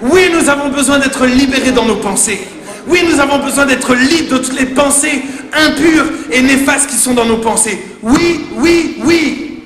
[0.03, 2.41] Oui, nous avons besoin d'être libérés dans nos pensées.
[2.89, 7.15] Oui, nous avons besoin d'être libres de toutes les pensées impures et néfastes qui sont
[7.15, 7.83] dans nos pensées.
[8.03, 9.63] Oui, oui, oui.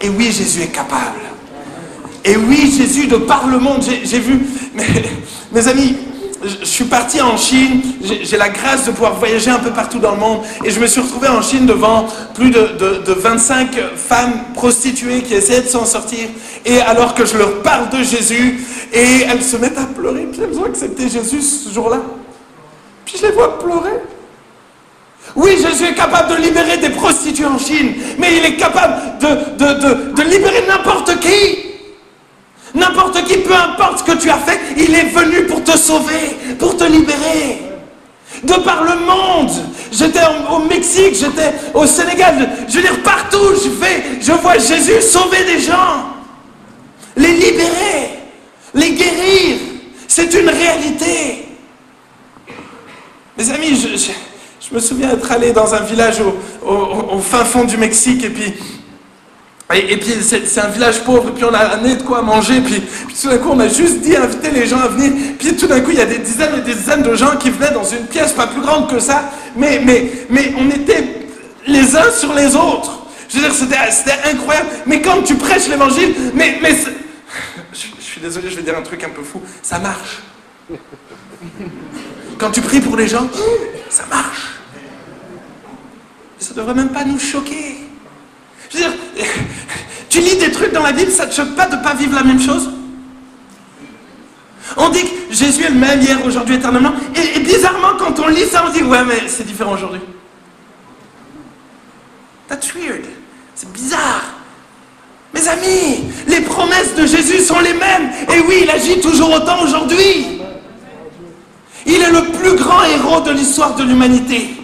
[0.00, 1.20] Et oui, Jésus est capable.
[2.24, 4.40] Et oui, Jésus, de par le monde, j'ai vu,
[4.74, 4.84] mes,
[5.52, 5.96] mes amis,
[6.60, 7.80] je, suis parti en Chine,
[8.22, 10.86] j'ai la grâce de pouvoir voyager un peu partout dans le monde, et je me
[10.86, 15.68] suis retrouvé en Chine devant plus de, de- de 25 femmes prostituées qui essayaient de
[15.68, 16.28] s'en sortir,
[16.64, 20.40] et alors que je leur parle de Jésus, et elles se mettent à pleurer, puis
[20.42, 22.00] elles ont accepté Jésus ce jour-là.
[23.04, 24.00] Puis je les vois pleurer.
[25.36, 30.22] Oui, Jésus est capable de libérer des prostituées en Chine, mais il est capable de
[30.22, 31.73] libérer n'importe qui.
[32.74, 36.36] N'importe qui, peu importe ce que tu as fait, il est venu pour te sauver,
[36.58, 37.62] pour te libérer.
[38.42, 39.50] De par le monde.
[39.92, 42.50] J'étais au Mexique, j'étais au Sénégal.
[42.68, 46.06] Je veux dire, partout je vais, je vois Jésus sauver des gens.
[47.16, 48.10] Les libérer,
[48.74, 49.56] les guérir.
[50.08, 51.46] C'est une réalité.
[53.38, 56.36] Mes amis, je, me souviens être allé dans un village au,
[56.68, 58.52] au- au fin fond du Mexique et puis,
[59.72, 62.82] et, puis c'est un village pauvre et puis on a amené de quoi manger puis,
[63.20, 65.80] tout d'un coup on a juste dit inviter les gens à venir puis tout d'un
[65.80, 68.06] coup il y a des dizaines et des dizaines de gens qui venaient dans une
[68.06, 71.28] pièce pas plus grande que ça mais, mais, on était
[71.66, 73.06] les uns sur les autres.
[73.28, 73.54] Je veux dire
[73.90, 76.74] c'était incroyable mais quand tu prêches l'évangile mais, mais
[77.72, 80.22] je suis désolé je vais dire un truc un peu fou ça marche.
[82.38, 83.28] Quand tu pries pour les gens,
[83.88, 84.54] ça marche.
[86.38, 87.76] Ça ne devrait même pas nous choquer.
[88.74, 88.92] Veux dire,
[90.08, 91.94] tu lis des trucs dans la Bible, ça ne te choque pas de ne pas
[91.94, 92.70] vivre la même chose?
[94.76, 96.92] On dit que Jésus est le même hier, aujourd'hui, éternellement.
[97.14, 100.00] Et, et bizarrement, quand on lit ça, on dit, ouais, mais c'est différent aujourd'hui.
[102.48, 103.04] That's weird.
[103.54, 104.22] C'est bizarre.
[105.32, 108.10] Mes amis, les promesses de Jésus sont les mêmes.
[108.32, 110.40] Et oui, il agit toujours autant aujourd'hui.
[111.86, 114.56] Il est le plus grand héros de l'histoire de l'humanité.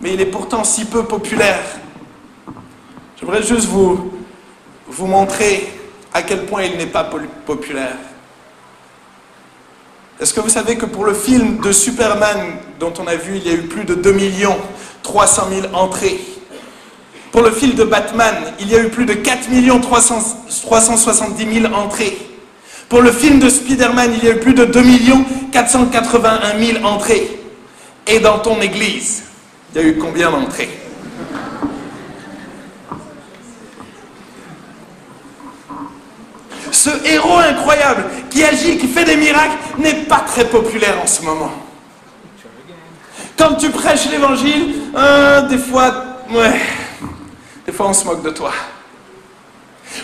[0.00, 1.60] Mais il est pourtant si peu populaire.
[3.22, 4.10] J'aimerais juste vous,
[4.88, 5.72] vous montrer
[6.12, 7.08] à quel point il n'est pas
[7.46, 7.94] populaire.
[10.20, 13.46] Est-ce que vous savez que pour le film de Superman dont on a vu, il
[13.46, 14.56] y a eu plus de 2 millions
[15.04, 16.18] 300 000 entrées
[17.30, 20.18] Pour le film de Batman, il y a eu plus de 4 millions 300
[20.62, 22.18] 370 000 entrées.
[22.88, 26.84] Pour le film de Spider-Man, il y a eu plus de 2 millions 481 000
[26.84, 27.38] entrées.
[28.08, 29.22] Et dans ton église,
[29.72, 30.70] il y a eu combien d'entrées?
[36.72, 41.22] Ce héros incroyable qui agit, qui fait des miracles, n'est pas très populaire en ce
[41.22, 41.52] moment.
[43.36, 45.92] Quand tu prêches l'évangile, euh, des fois,
[47.66, 48.52] des fois on se moque de toi.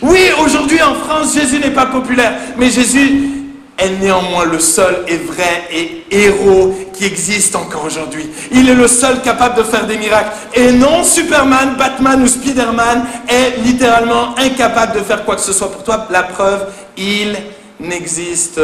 [0.02, 3.37] Oui, aujourd'hui en France, Jésus n'est pas populaire, mais Jésus
[3.78, 8.28] est néanmoins le seul et vrai et héros qui existe encore aujourd'hui.
[8.50, 10.32] Il est le seul capable de faire des miracles.
[10.52, 15.70] Et non, Superman, Batman ou Spider-Man est littéralement incapable de faire quoi que ce soit
[15.70, 16.08] pour toi.
[16.10, 17.36] La preuve, il
[17.78, 18.60] n'existe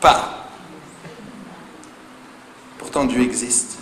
[0.00, 0.48] pas.
[2.78, 3.78] Pourtant, Dieu existe.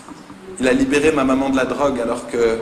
[0.59, 2.59] Il a libéré ma maman de la drogue alors que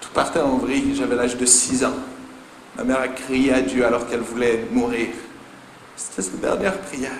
[0.00, 0.94] tout partait en vrille.
[0.96, 1.94] J'avais l'âge de 6 ans.
[2.76, 5.08] Ma mère a crié à Dieu alors qu'elle voulait mourir.
[5.96, 7.10] C'était sa dernière prière.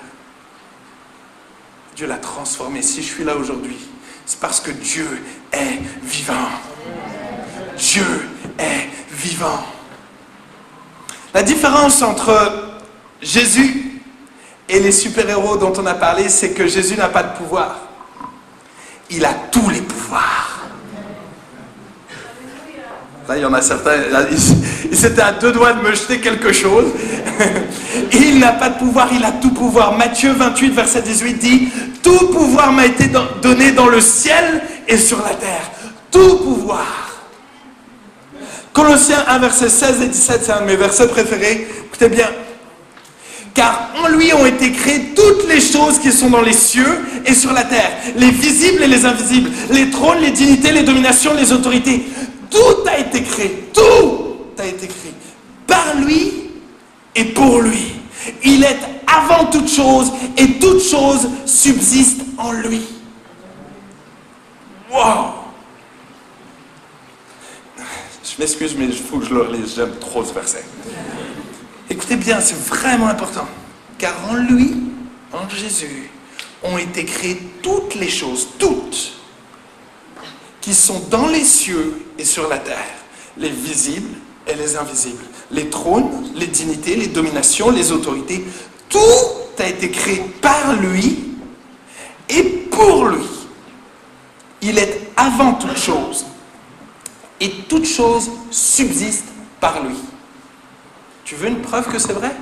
[1.95, 2.83] Dieu l'a transformé.
[2.83, 3.79] Si je suis là aujourd'hui,
[4.25, 5.07] c'est parce que Dieu
[5.53, 6.49] est vivant.
[7.77, 9.65] Dieu est vivant.
[11.35, 12.81] La différence entre
[13.21, 14.01] Jésus
[14.69, 17.77] et les super-héros dont on a parlé, c'est que Jésus n'a pas de pouvoir.
[19.11, 20.52] Il a tous les pouvoirs.
[23.29, 25.95] Là, il y en a certains, là, ils, ils étaient à deux doigts de me
[25.95, 26.87] jeter quelque chose.
[28.13, 29.97] il n'a pas de pouvoir, il a tout pouvoir.
[29.97, 31.69] Matthieu 28, verset 18 dit
[32.03, 35.71] Tout pouvoir m'a été don- donné dans le ciel et sur la terre.
[36.11, 37.21] Tout pouvoir.
[38.73, 41.69] Colossiens 1, verset 16 et 17, c'est un de mes versets préférés.
[41.87, 42.29] Écoutez bien.
[43.55, 47.35] Car en lui ont été créées toutes les choses qui sont dans les cieux et
[47.35, 51.53] sur la terre, les visibles et les invisibles, les trônes, les dignités, les dominations, les
[51.53, 52.07] autorités.
[52.53, 55.15] Tout a été créé, tout a été créé
[55.67, 56.51] par lui
[57.15, 57.95] et pour lui.
[58.45, 62.83] Il est avant toute chose et toute chose subsiste en lui.
[64.91, 65.33] Wow!
[67.79, 69.75] Je m'excuse, mais il faut que je le relise.
[69.75, 70.65] J'aime trop ce verset.
[71.88, 73.47] Écoutez bien, c'est vraiment important.
[73.99, 74.75] Car en lui,
[75.33, 76.11] en Jésus,
[76.62, 79.12] ont été créées toutes les choses, toutes,
[80.62, 82.94] qui sont dans les cieux et sur la terre,
[83.37, 88.44] les visibles et les invisibles, les trônes, les dignités, les dominations, les autorités.
[88.88, 88.98] Tout
[89.59, 91.35] a été créé par lui
[92.31, 93.27] et pour lui.
[94.62, 96.25] Il est avant toute chose
[97.40, 99.27] et toute chose subsiste
[99.61, 99.96] par lui.
[101.25, 102.35] Tu veux une preuve que c'est vrai?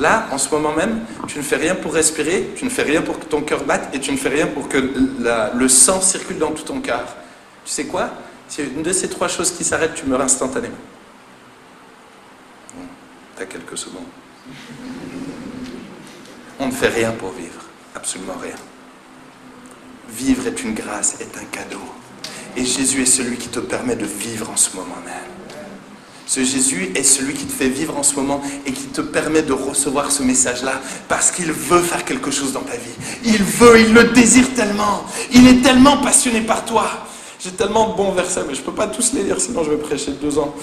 [0.00, 3.02] Là, en ce moment même, tu ne fais rien pour respirer, tu ne fais rien
[3.02, 6.38] pour que ton cœur batte et tu ne fais rien pour que le sang circule
[6.38, 7.16] dans tout ton cœur.
[7.64, 8.10] Tu sais quoi?
[8.48, 10.76] Si une de ces trois choses qui s'arrête, tu meurs instantanément.
[13.36, 14.06] Tu as quelques secondes.
[16.60, 17.62] On ne fait rien pour vivre,
[17.94, 18.56] absolument rien.
[20.10, 21.82] Vivre est une grâce, est un cadeau.
[22.56, 25.37] Et Jésus est celui qui te permet de vivre en ce moment même.
[26.28, 29.40] Ce Jésus est celui qui te fait vivre en ce moment et qui te permet
[29.40, 30.74] de recevoir ce message-là
[31.08, 32.92] parce qu'il veut faire quelque chose dans ta vie.
[33.24, 35.04] Il veut, il le désire tellement.
[35.32, 36.86] Il est tellement passionné par toi.
[37.42, 39.70] J'ai tellement de bons versets, mais je ne peux pas tous les lire, sinon je
[39.70, 40.54] vais prêcher deux ans.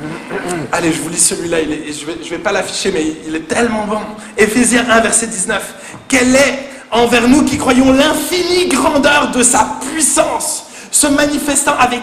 [0.72, 3.48] Allez, je vous lis celui-là, je ne vais, je vais pas l'afficher, mais il est
[3.48, 4.00] tellement bon.
[4.38, 5.74] Éphésiens 1, verset 19.
[6.06, 12.02] Quelle est envers nous qui croyons l'infinie grandeur de sa puissance, se manifestant avec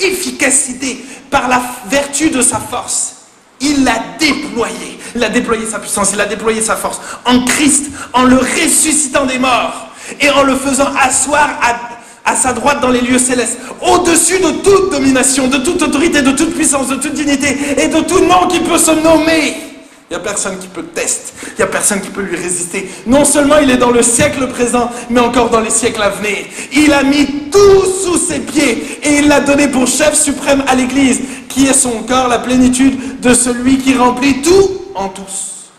[0.00, 3.16] efficacité par la vertu de sa force
[3.60, 7.86] il l'a déployé, il a déployé sa puissance, il a déployé sa force en Christ,
[8.12, 9.88] en le ressuscitant des morts
[10.20, 14.50] et en le faisant asseoir à, à sa droite dans les lieux célestes, au-dessus de
[14.62, 18.46] toute domination, de toute autorité, de toute puissance, de toute dignité et de tout nom
[18.48, 19.75] qui peut se nommer.
[20.08, 22.88] Il n'y a personne qui peut tester, il n'y a personne qui peut lui résister.
[23.06, 26.46] Non seulement il est dans le siècle présent, mais encore dans les siècles à venir.
[26.72, 30.76] Il a mis tout sous ses pieds et il l'a donné pour chef suprême à
[30.76, 35.70] l'Église, qui est son corps, la plénitude de celui qui remplit tout en tous.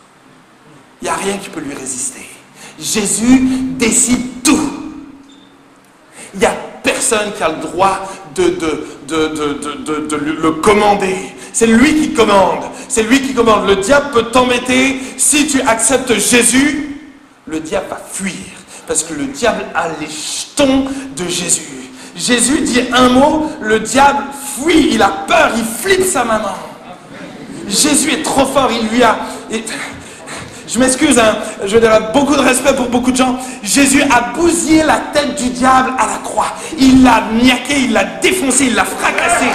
[1.01, 2.27] Il n'y a rien qui peut lui résister.
[2.77, 3.41] Jésus
[3.77, 4.71] décide tout.
[6.33, 6.55] Il n'y a
[6.87, 7.99] personne qui a le droit
[8.35, 8.57] de,
[10.41, 11.17] le commander.
[11.51, 12.63] C'est lui qui commande.
[12.87, 13.67] C'est lui qui commande.
[13.67, 14.99] Le diable peut t'embêter.
[15.17, 16.97] Si tu acceptes Jésus,
[17.45, 18.31] le diable va fuir.
[18.87, 21.89] Parce que le diable a les jetons de Jésus.
[22.15, 24.23] Jésus dit un mot, le diable
[24.55, 26.55] fuit, il a peur, il flippe sa maman.
[27.67, 29.19] Jésus est trop fort, il lui a...
[30.67, 33.39] je m'excuse, hein, je veux dire, beaucoup de respect pour beaucoup de gens.
[33.63, 36.53] Jésus a bousillé la tête du diable à la croix.
[36.77, 39.45] Il l'a niaqué, il l'a défoncé, il l'a fracassé.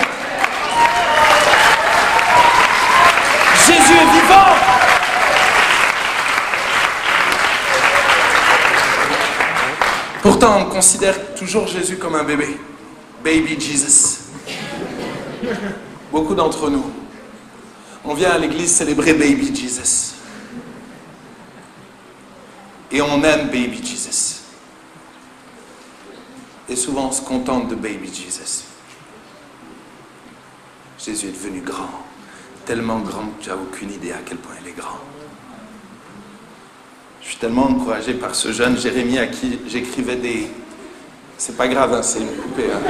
[3.67, 4.57] Jésus est vivant.
[10.23, 12.59] Pourtant, on considère toujours Jésus comme un bébé.
[13.23, 14.19] Baby Jesus.
[16.11, 16.91] Beaucoup d'entre nous,
[18.05, 20.12] on vient à l'église célébrer Baby Jesus.
[22.93, 24.41] Et on aime Baby Jesus.
[26.69, 28.65] Et souvent, on se contente de Baby Jesus.
[31.05, 31.89] Jésus est devenu grand.
[32.67, 34.99] Tellement grand que tu n'as aucune idée à quel point il est grand.
[37.23, 40.51] Je suis tellement encouragé par ce jeune Jérémie à qui j'écrivais des...
[41.39, 42.67] C'est pas grave, hein, c'est une poupée.
[42.73, 42.81] hein.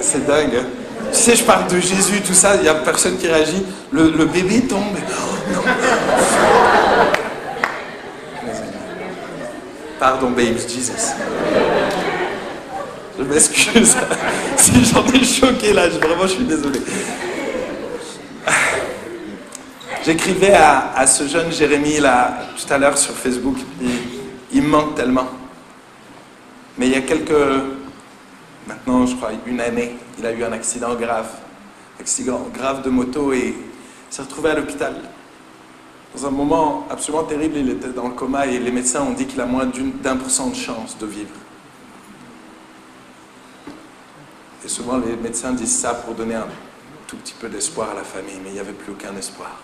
[0.00, 0.56] C'est- dingue.
[0.56, 0.66] hein.
[1.12, 3.64] Tu sais, je parle de Jésus, tout ça, il n'y a personne qui réagit.
[3.90, 4.96] Le, le bébé tombe.
[4.96, 5.60] Oh, non.
[9.98, 11.14] Pardon, baby Jesus.
[13.18, 13.96] Je m'excuse
[14.56, 16.80] si j'en ai choqué là, vraiment je suis désolé.
[20.04, 23.88] J'écrivais à, ce jeune Jérémie là tout à l'heure sur Facebook, il,
[24.52, 25.28] il me manque tellement.
[26.76, 27.32] Mais il y a quelques,
[28.68, 31.30] maintenant je crois une année, il a eu un accident grave,
[31.98, 33.56] accident grave de moto et
[34.10, 34.94] s'est retrouvé à l'hôpital.
[36.16, 39.26] Dans un moment absolument terrible, il était dans le coma et les médecins ont dit
[39.26, 39.66] qu'il a moins
[40.02, 41.28] d'un pour cent de chance de vivre.
[44.64, 46.46] Et souvent les médecins disent ça pour donner un
[47.06, 49.60] tout petit peu d'espoir à la famille, mais il n'y avait plus aucun espoir.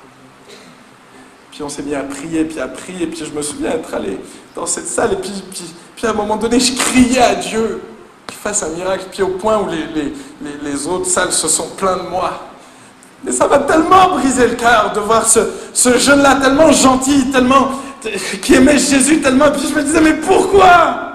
[1.51, 4.19] Puis on s'est mis à prier, puis à prier, puis je me souviens être allé
[4.55, 7.81] dans cette salle, et puis, puis, puis à un moment donné, je criais à Dieu
[8.27, 11.49] qu'il fasse un miracle, puis au point où les, les, les, les autres salles se
[11.49, 12.52] sont plaintes de moi.
[13.25, 17.71] Mais ça m'a tellement brisé le cœur de voir ce, jeune-là tellement gentil, tellement
[18.43, 21.13] qui aimait Jésus tellement, puis je me disais, mais pourquoi?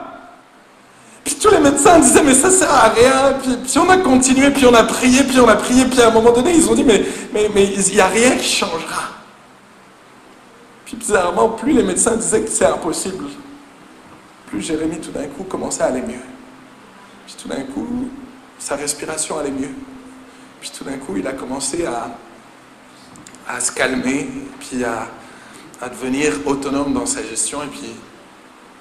[1.26, 3.34] Puis tous les médecins disaient, mais ça sert à rien.
[3.42, 6.12] Puis, on a continué, puis on a prié, puis on a prié, puis à un
[6.12, 9.04] moment donné, ils ont dit, mais il mais, mais, n'y a rien qui changera.
[10.86, 13.26] Puis bizarrement, plus les médecins disaient que c'est impossible,
[14.46, 16.24] plus Jérémie tout d'un coup commençait à aller mieux.
[17.26, 17.86] Puis tout d'un coup,
[18.58, 19.72] sa respiration allait mieux.
[20.60, 24.28] Puis tout d'un coup, il a commencé à, se calmer,
[24.60, 25.08] puis à,
[25.90, 27.92] devenir autonome dans sa gestion, et puis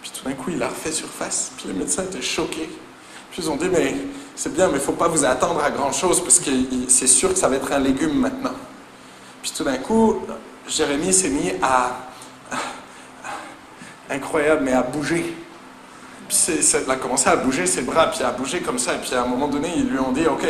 [0.07, 1.51] puis tout d'un coup, il a refait surface.
[1.57, 2.71] Puis les médecins étaient choqués.
[3.33, 3.97] Puis ils ont dit, mais
[4.37, 6.51] c'est bien, mais il ne faut pas vous attendre à grand-chose, parce que
[6.87, 8.55] c'est sûr que ça va être un légume maintenant.
[9.43, 10.23] Puis tout d'un coup,
[10.69, 12.09] Jérémie s'est mis à,
[14.11, 15.35] incroyable, mais à bouger.
[16.29, 18.95] Puis il a commencé à bouger ses bras, puis à bouger comme ça.
[18.95, 20.47] Et puis à un moment donné, ils lui ont dit, ok,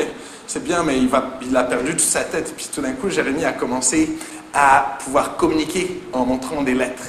[0.46, 2.54] c'est bien, mais il, a perdu toute sa tête.
[2.56, 4.16] Puis tout d'un coup, Jérémie a commencé
[4.54, 7.02] à pouvoir communiquer en montrant des lettres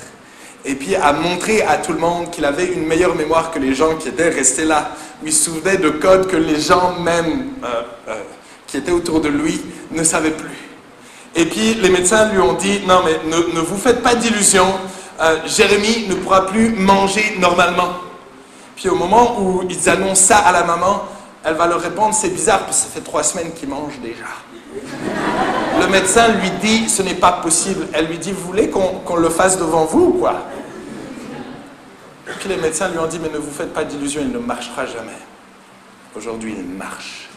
[0.67, 3.73] et puis à montrer à tout le monde qu'il avait une meilleure mémoire que les
[3.73, 4.91] gens qui étaient restés là,
[5.23, 8.15] où il se souvenait de codes que les gens même euh, euh,
[8.67, 9.61] qui étaient autour de lui
[9.91, 10.57] ne savaient plus.
[11.35, 14.73] Et puis les médecins lui ont dit, non mais ne, ne vous faites pas d'illusions,
[15.21, 17.93] euh, Jérémie ne pourra plus manger normalement.
[18.77, 21.01] Puis au moment où ils annoncent ça à la maman,
[21.43, 24.25] elle va leur répondre, c'est bizarre, parce que ça fait trois semaines qu'il mange déjà.
[25.81, 27.87] Le médecin lui dit, ce n'est pas possible.
[27.91, 30.43] Elle lui dit, vous voulez qu'on qu le fasse devant vous ou quoi?
[32.39, 34.85] Puis les médecins lui ont dit, mais ne vous faites pas d'illusions, il ne marchera
[34.85, 35.17] jamais.
[36.15, 37.29] Aujourd'hui, il marche.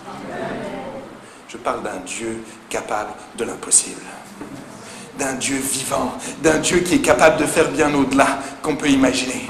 [1.49, 4.03] Je parle d'un Dieu capable de l'impossible.
[5.19, 6.13] D'un Dieu vivant,
[6.43, 8.27] d'un Dieu qui est capable de faire bien au-delà
[8.63, 9.49] qu'on peut imaginer.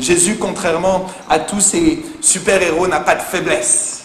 [0.00, 4.04] Jésus, contrairement à tous ces super-héros, n'a pas de faiblesse.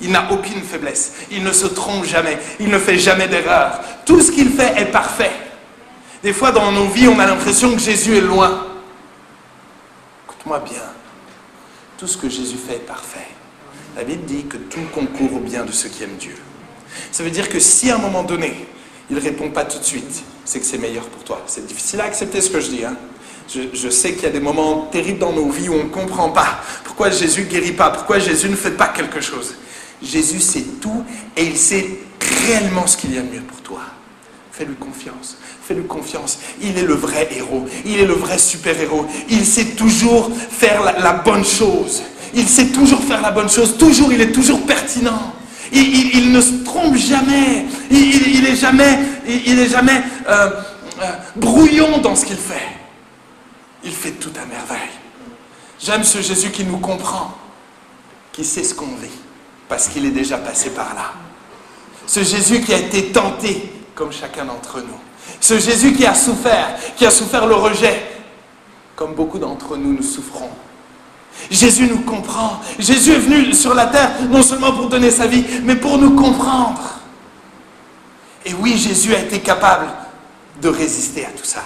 [0.00, 1.12] Il n'a aucune faiblesse.
[1.30, 2.38] Il ne se trompe jamais.
[2.58, 3.80] Il ne fait jamais d'erreur.
[4.04, 5.30] Tout ce qu'il fait est parfait.
[6.22, 8.66] Des fois, dans nos vies, on a l'impression que Jésus est loin.
[10.24, 10.82] Écoute-moi bien.
[11.98, 13.28] Tout ce que Jésus fait est parfait.
[13.96, 16.36] La Bible dit que tout concourt au bien de ceux qui aiment Dieu.
[17.10, 18.66] Ça veut dire que si à un moment donné,
[19.10, 21.42] il ne répond pas tout de suite, c'est que c'est meilleur pour toi.
[21.46, 22.84] C'est difficile à accepter ce que je dis.
[22.84, 22.96] Hein?
[23.48, 26.30] Je, sais qu'il y a des moments terribles dans nos vies où on ne comprend
[26.30, 29.54] pas pourquoi Jésus ne guérit pas, pourquoi Jésus ne fait pas quelque chose.
[30.02, 31.04] Jésus sait tout
[31.36, 31.98] et il sait
[32.46, 33.80] réellement ce qu'il y a de mieux pour toi.
[34.52, 35.36] Fais-lui confiance.
[35.66, 36.38] Fais-lui confiance.
[36.60, 37.66] Il est le vrai héros.
[37.84, 39.06] Il est le vrai super-héros.
[39.30, 42.02] Il sait toujours faire la, bonne chose.
[42.34, 43.76] Il sait toujours faire la bonne chose.
[43.78, 45.34] Toujours, il est toujours pertinent.
[45.72, 47.64] Il, ne se trompe jamais.
[47.90, 50.50] Il, il est jamais, il, est jamais euh,
[51.00, 52.81] euh, brouillon dans ce qu'il fait.
[53.84, 54.90] Il fait tout à merveille.
[55.80, 57.36] J'aime ce Jésus qui nous comprend,
[58.32, 59.10] qui sait ce qu'on vit
[59.68, 61.12] parce qu'il est déjà passé par là.
[62.06, 64.98] Ce Jésus qui a été tenté comme chacun d'entre nous.
[65.40, 68.02] Ce Jésus qui a souffert, qui a souffert le rejet,
[68.94, 70.50] comme beaucoup d'entre nous nous souffrons.
[71.50, 72.60] Jésus nous comprend.
[72.78, 76.14] Jésus est venu sur la terre non seulement pour donner sa vie, mais pour nous
[76.14, 77.00] comprendre.
[78.44, 79.86] Et oui, Jésus a été capable
[80.60, 81.64] de résister à tout ça.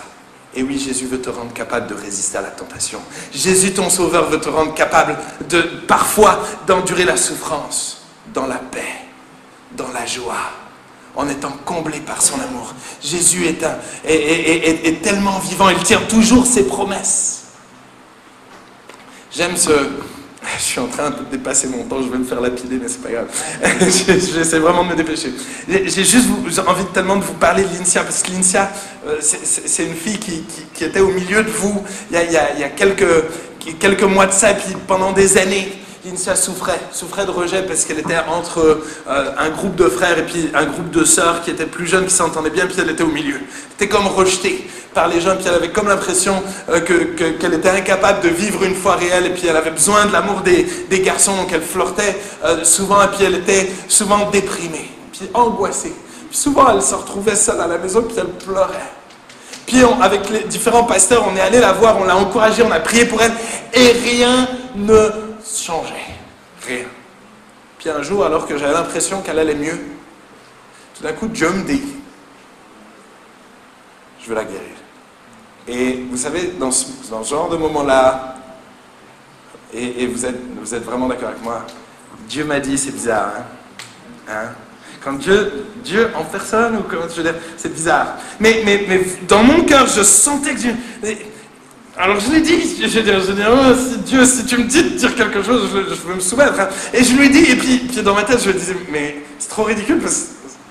[0.57, 2.99] Et oui, Jésus veut te rendre capable de résister à la tentation.
[3.33, 5.19] Jésus, ton sauveur, veut te rendre capable
[5.51, 9.05] de parfois d'endurer la souffrance dans la paix,
[9.77, 10.51] dans la joie,
[11.15, 12.75] en étant comblé par son amour.
[13.03, 13.63] Jésus est,
[14.05, 17.45] est tellement vivant, il tient toujours ses promesses.
[19.31, 19.71] J'aime ce,
[20.59, 23.03] je suis en train de dépasser mon temps, je vais me faire lapider, mais c'est
[23.03, 23.27] pas grave.
[23.81, 25.33] J'essaie vraiment de me dépêcher.
[25.69, 26.29] J'ai juste
[26.67, 28.71] envie tellement de vous parler de Lincia, parce que Lincia,
[29.21, 33.25] c'est une fille qui, était au milieu de vous il y a quelques,
[33.79, 35.73] quelques mois de ça, et puis pendant des années.
[36.07, 38.61] Lincia souffrait, souffrait de rejet parce qu'elle était entre
[39.09, 42.05] euh, un groupe de frères et puis un groupe de sœurs qui étaient plus jeunes,
[42.05, 43.35] qui s'entendaient bien, puis elle était au milieu.
[43.35, 47.49] Elle était comme rejetée par les gens, puis elle avait comme l'impression euh, qu'elle que,
[47.49, 50.43] qu était incapable de vivre une foi réelle, et puis elle avait besoin de l'amour
[50.43, 55.29] des, des, garçons, donc elle flirtait euh, souvent, et puis elle était souvent déprimée, puis
[55.35, 55.93] angoissée.
[56.31, 58.93] Puis souvent elle se retrouvait seule à la maison, puis elle pleurait.
[59.67, 62.79] Puis avec les différents pasteurs, on est allé la voir, on l'a encouragée, on a
[62.79, 63.33] prié pour elle,
[63.75, 64.47] et rien
[64.77, 65.95] ne changeait.
[66.67, 66.87] Rien.
[67.79, 69.79] Puis un jour, alors que j'avais l'impression qu'elle allait mieux,
[70.97, 71.83] tout d'un coup, Dieu me dit,
[74.23, 74.63] je veux la guérir.
[75.69, 78.37] Et vous savez, dans ce, dans genre de moment-là,
[79.75, 81.67] et, et, vous, êtes, vous êtes vraiment d'accord avec moi,
[82.29, 83.43] Dieu m'a dit, c'est bizarre, hein?
[84.29, 84.49] hein?
[85.03, 88.17] Quand Dieu, Dieu en personne, ou comment je veux dire, c'est bizarre.
[88.41, 90.75] Mais, mais, mais dans mon cœur, je sentais que Dieu.
[91.99, 94.65] Alors je lui ai dit, je, je, je dis, oh, si Dieu, si tu me
[94.65, 96.61] dis de dire quelque chose, je, je veux me soumettre.
[96.61, 96.69] hein.
[96.93, 99.23] Et je lui ai dit, et puis, puis dans ma tête, je me disais, mais
[99.39, 100.15] c'est trop ridicule parce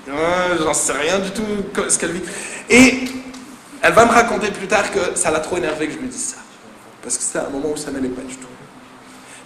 [0.06, 1.42] que euh, j'en sais rien du tout
[1.88, 2.22] ce qu'elle vit.
[2.70, 3.08] Et
[3.82, 6.26] elle va me raconter plus tard que ça l'a trop énervé que je lui dise
[6.26, 6.36] ça.
[7.02, 8.46] Parce que c'était un moment où ça n'allait pas du tout.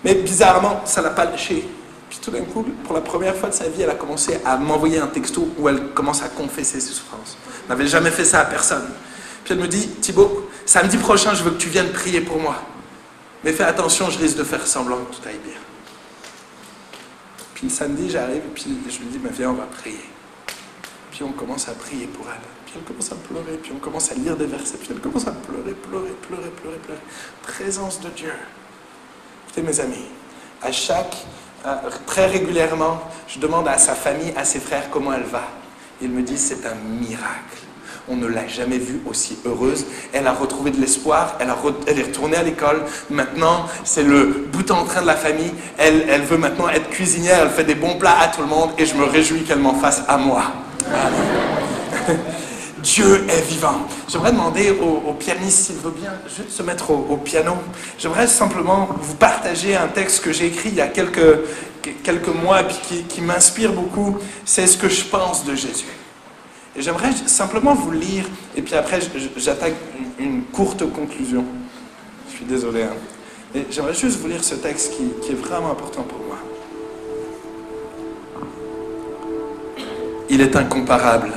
[0.04, 1.66] Mais bizarrement, ça l'a pas lâché.
[2.10, 4.56] Puis tout d'un coup, pour la première fois de sa vie, elle a commencé à
[4.58, 7.38] m'envoyer un texto où elle commence à confesser ses souffrances.
[7.64, 8.84] Elle n'avait jamais fait ça à personne.
[9.50, 12.62] Elle me dit, Thibaut, samedi prochain, je veux que tu viennes prier pour moi.
[13.42, 15.58] Mais fais attention, je risque de faire semblant que tout aille bien.
[17.54, 20.04] Puis le samedi, j'arrive et puis je lui dis, viens, on va prier.
[21.10, 22.40] Puis on commence à prier pour elle.
[22.64, 24.78] Puis elle commence à pleurer, puis on commence à lire des versets.
[24.78, 27.00] Puis elle commence à pleurer, pleurer, pleurer, pleurer, pleurer.
[27.42, 28.32] Présence de Dieu.
[29.46, 30.06] Écoutez mes amis,
[30.62, 31.16] à chaque,
[31.66, 31.74] euh,
[32.06, 35.42] très régulièrement, je demande à sa famille, à ses frères comment elle va.
[36.00, 37.58] Ils me disent c'est un miracle.
[38.08, 39.86] On ne l'a jamais vue aussi heureuse.
[40.12, 41.36] Elle a retrouvé de l'espoir.
[41.40, 42.82] Elle, est retournée à l'école.
[43.10, 45.52] Maintenant, c'est le bout en train de la famille.
[45.78, 47.40] Elle, veut maintenant être cuisinière.
[47.42, 48.70] Elle fait des bons plats à tout le monde.
[48.78, 50.44] Et je me réjouis qu'elle m'en fasse à moi.
[52.82, 53.86] Dieu est vivant.
[54.08, 57.54] J'aimerais demander au, pianiste s'il veut bien juste se mettre au, piano.
[57.98, 61.40] J'aimerais simplement vous partager un texte que j'ai écrit il y a quelques,
[62.02, 64.16] quelques mois et qui m'inspire beaucoup.
[64.44, 65.99] C'est ce que je pense de Jésus.
[66.78, 68.24] J'aimerais simplement vous lire
[68.56, 69.00] et puis après
[69.36, 69.74] j'attaque
[70.18, 71.44] une, courte conclusion.
[72.30, 72.84] Je suis désolé.
[72.84, 73.60] hein.
[73.70, 76.36] J'aimerais juste vous lire ce texte qui, qui est vraiment important pour moi.
[80.28, 81.32] Il est incomparable.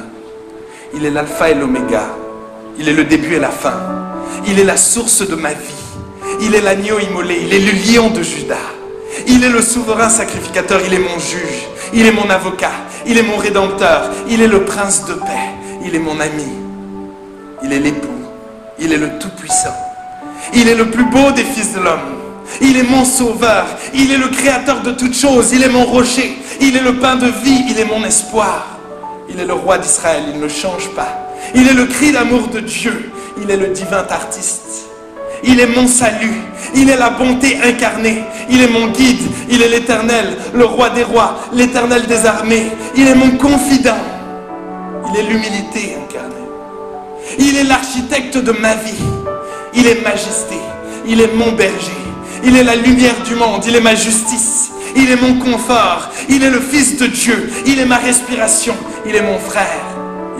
[0.93, 2.09] Il est l'alpha et l'oméga.
[2.77, 3.73] Il est le début et la fin.
[4.45, 5.73] Il est la source de ma vie.
[6.41, 7.39] Il est l'agneau immolé.
[7.41, 8.57] Il est le lion de Judas.
[9.27, 10.81] Il est le souverain sacrificateur.
[10.85, 11.67] Il est mon juge.
[11.93, 12.71] Il est mon avocat.
[13.05, 14.09] Il est mon rédempteur.
[14.27, 15.49] Il est le prince de paix.
[15.85, 16.47] Il est mon ami.
[17.63, 18.09] Il est l'époux.
[18.79, 19.75] Il est le Tout-Puissant.
[20.53, 21.99] Il est le plus beau des fils de l'homme.
[22.61, 23.65] Il est mon sauveur.
[23.93, 25.51] Il est le créateur de toutes choses.
[25.53, 26.37] Il est mon rocher.
[26.59, 27.65] Il est le pain de vie.
[27.69, 28.67] Il est mon espoir.
[29.29, 30.23] Il est le roi d'Israël.
[30.33, 31.29] Il ne change pas.
[31.55, 33.11] Il est le cri d'amour de Dieu.
[33.41, 34.92] Il est le divin artiste.
[35.43, 36.41] Il est mon salut.
[36.73, 38.23] Il est la bonté incarnée.
[38.49, 39.21] Il est mon guide.
[39.49, 42.71] Il est l'éternel, le roi des rois, l'éternel des armées.
[42.95, 43.97] Il est mon confident.
[45.09, 46.33] Il est l'humilité incarnée.
[47.37, 49.03] Il est l'architecte de ma vie.
[49.73, 50.57] Il est majesté.
[51.05, 51.91] Il est mon berger.
[52.43, 53.63] Il est la lumière du monde.
[53.67, 54.71] Il est ma justice.
[54.95, 56.09] Il est mon confort.
[56.29, 57.51] Il est le Fils de Dieu.
[57.65, 58.75] Il est ma respiration.
[59.05, 59.83] Il est mon frère.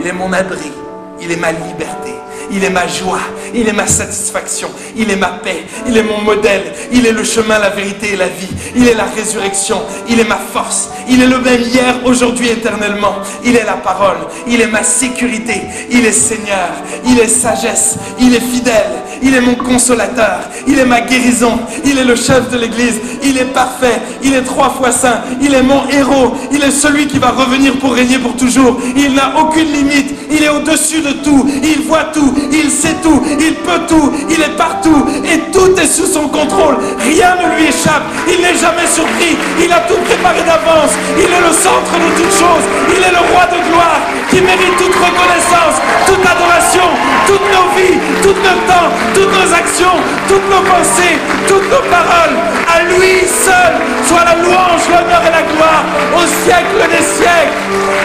[0.00, 0.72] Il est mon abri.
[1.20, 2.14] Il est ma liberté.
[2.50, 3.20] Il est ma joie.
[3.54, 4.68] Il est ma satisfaction.
[4.96, 5.64] Il est ma paix.
[5.86, 6.72] Il est mon modèle.
[6.92, 8.48] Il est le chemin, la vérité et la vie.
[8.76, 9.80] Il est la résurrection.
[10.08, 10.90] Il est ma force.
[11.08, 13.16] Il est le même hier, aujourd'hui, éternellement.
[13.44, 14.18] Il est la parole.
[14.46, 15.62] Il est ma sécurité.
[15.90, 16.70] Il est Seigneur.
[17.06, 17.96] Il est sagesse.
[18.18, 19.02] Il est fidèle.
[19.22, 20.40] Il est mon consolateur.
[20.66, 21.58] Il est ma guérison.
[21.84, 23.00] Il est le chef de l'Église.
[23.22, 24.00] Il est parfait.
[24.22, 25.22] Il est trois fois saint.
[25.40, 26.34] Il est mon héros.
[26.52, 28.78] Il est celui qui va revenir pour régner pour toujours.
[28.96, 30.14] Il n'a aucune limite.
[30.30, 31.48] Il est au-dessus de tout.
[31.62, 32.33] Il voit tout.
[32.52, 33.22] Il sait tout.
[33.40, 34.12] Il peut tout.
[34.28, 35.06] Il est partout.
[35.24, 36.78] Et tout est sous son contrôle.
[36.98, 38.04] Rien ne lui échappe.
[38.28, 39.36] Il n'est jamais surpris.
[39.62, 40.92] Il a tout préparé d'avance.
[41.16, 42.66] Il est le centre de toutes choses.
[42.90, 45.76] Il est le roi de gloire qui mérite toute reconnaissance,
[46.06, 46.88] toute adoration,
[47.26, 49.96] toutes nos vies, tout notre temps, toutes nos actions,
[50.28, 52.36] toutes nos pensées, toutes nos paroles.
[52.66, 53.74] À lui seul
[54.06, 55.84] soit la louange, l'honneur et la gloire
[56.16, 57.58] au siècle des siècles.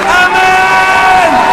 [0.05, 0.39] Amen.
[0.39, 1.48] Amen.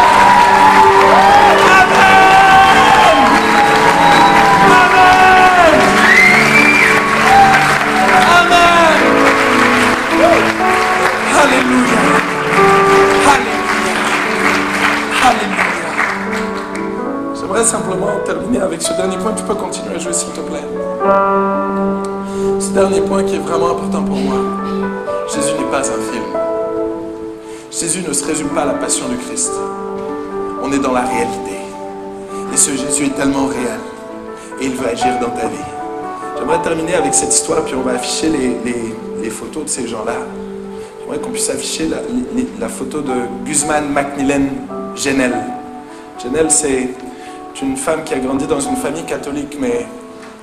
[11.46, 12.00] Alléluia.
[13.34, 13.94] Alléluia.
[15.28, 15.66] Alléluia.
[17.38, 19.32] J'aimerais simplement terminer avec ce dernier point.
[19.32, 20.66] Tu peux continuer à jouer s'il te plaît.
[22.58, 24.38] Ce dernier point qui est vraiment important pour moi.
[25.32, 26.24] Jésus n'est pas un film.
[27.70, 29.52] Jésus ne se résume pas à la passion du Christ.
[30.64, 31.60] On est dans la réalité.
[32.52, 33.80] Et ce Jésus est tellement réel.
[34.60, 35.70] Et il veut agir dans ta vie.
[36.38, 40.14] J'aimerais terminer avec cette histoire, puis on va afficher les, photos de ces gens-là.
[41.06, 41.88] J'aimerais qu'on puisse afficher
[42.58, 43.12] la, photo de
[43.44, 44.46] Guzman Macmillan
[44.96, 45.34] Genel.
[46.20, 46.88] Genel, c'est
[47.62, 49.86] une femme qui a grandi dans une famille catholique, mais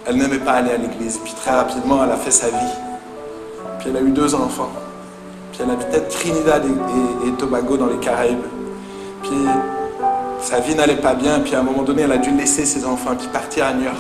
[0.08, 1.20] elle n'aimait pas aller à l'église.
[1.22, 2.76] Puis très rapidement, elle a fait sa vie.
[3.80, 4.70] Puis elle a eu deux enfants.
[5.52, 8.46] Puis elle habitait Trinidad et, Tobago dans les Caraïbes.
[9.22, 9.46] Puis
[10.40, 11.42] sa vie n'allait pas bien.
[11.42, 13.84] Puis à un moment donné, elle a dû laisser ses enfants puis partir à New
[13.84, 13.98] York.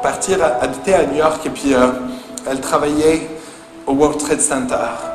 [0.00, 1.88] Partir habiter à New York et puis euh,
[2.48, 3.28] elle travaillait
[3.84, 5.11] au World Trade Center.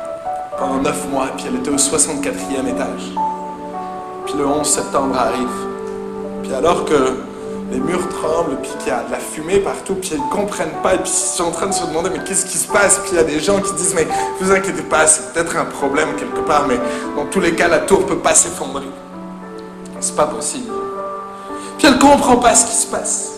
[0.58, 3.12] Pendant neuf mois, puis elle était au 64e étage.
[4.26, 5.48] Puis le 11 septembre arrive.
[6.42, 7.14] Puis alors que
[7.70, 10.82] les murs tremblent, puis qu'il y a de la fumée partout, puis ils ne comprennent
[10.82, 12.98] pas, et puis ils sont en train de se demander mais qu'est-ce qui se passe,
[12.98, 14.06] puis il y a des gens qui disent mais
[14.40, 16.78] vous inquiétez pas, c'est peut-être un problème quelque part, mais
[17.16, 18.88] dans tous les cas la tour peut pas s'effondrer.
[20.00, 20.72] C'est pas possible.
[21.78, 23.32] Puis elle comprend pas ce qui se passe.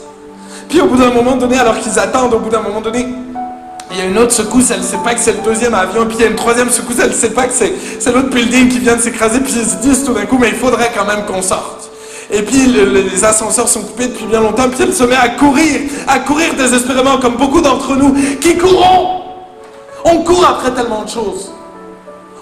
[0.68, 3.08] Puis au bout d'un moment donné, alors qu'ils attendent, au bout d'un moment donné,
[3.90, 6.06] il y a une autre secousse, elle ne sait pas que c'est le deuxième avion,
[6.06, 7.72] puis il y a une troisième secousse, elle ne sait pas que c'est,
[8.12, 10.54] l'autre building qui vient de s'écraser, puis ils se disent tout d'un coup, mais il
[10.54, 11.90] faudrait quand même qu'on sorte.
[12.32, 15.16] Et puis le- le- les ascenseurs sont coupés depuis bien longtemps, puis elle se met
[15.16, 19.22] à courir, à courir désespérément, comme beaucoup d'entre nous qui courons.
[20.04, 21.50] On court après tellement de choses.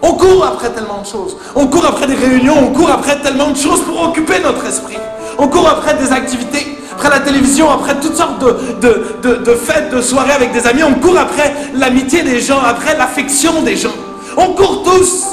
[0.02, 1.36] On court après tellement de choses.
[1.56, 4.98] On court après des réunions, on court après tellement de choses pour occuper notre esprit.
[5.38, 9.90] On court après des activités, après la télévision, après toutes sortes de, de, de- fêtes,
[9.90, 10.82] de soirées avec des amis.
[10.82, 13.94] On court après l'amitié des gens, après l'affection des gens.
[14.36, 15.24] On court tous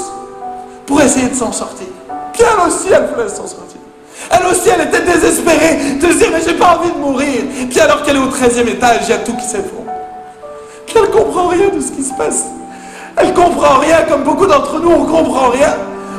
[0.86, 1.88] pour essayer de s'en sortir.
[2.32, 3.80] Puis elle aussi, elle voulait s'en sortir?
[4.30, 7.42] Elle aussi, elle était désespérée de se dire, mais j'ai pas envie de mourir.
[7.68, 9.90] Puis alors qu'elle est au 13e étage, il y a tout qui s'effondre.
[10.86, 12.44] Puis elle comprend rien de ce qui se passe.
[13.16, 15.74] Elle comprend rien, comme beaucoup d'entre nous, on comprend rien.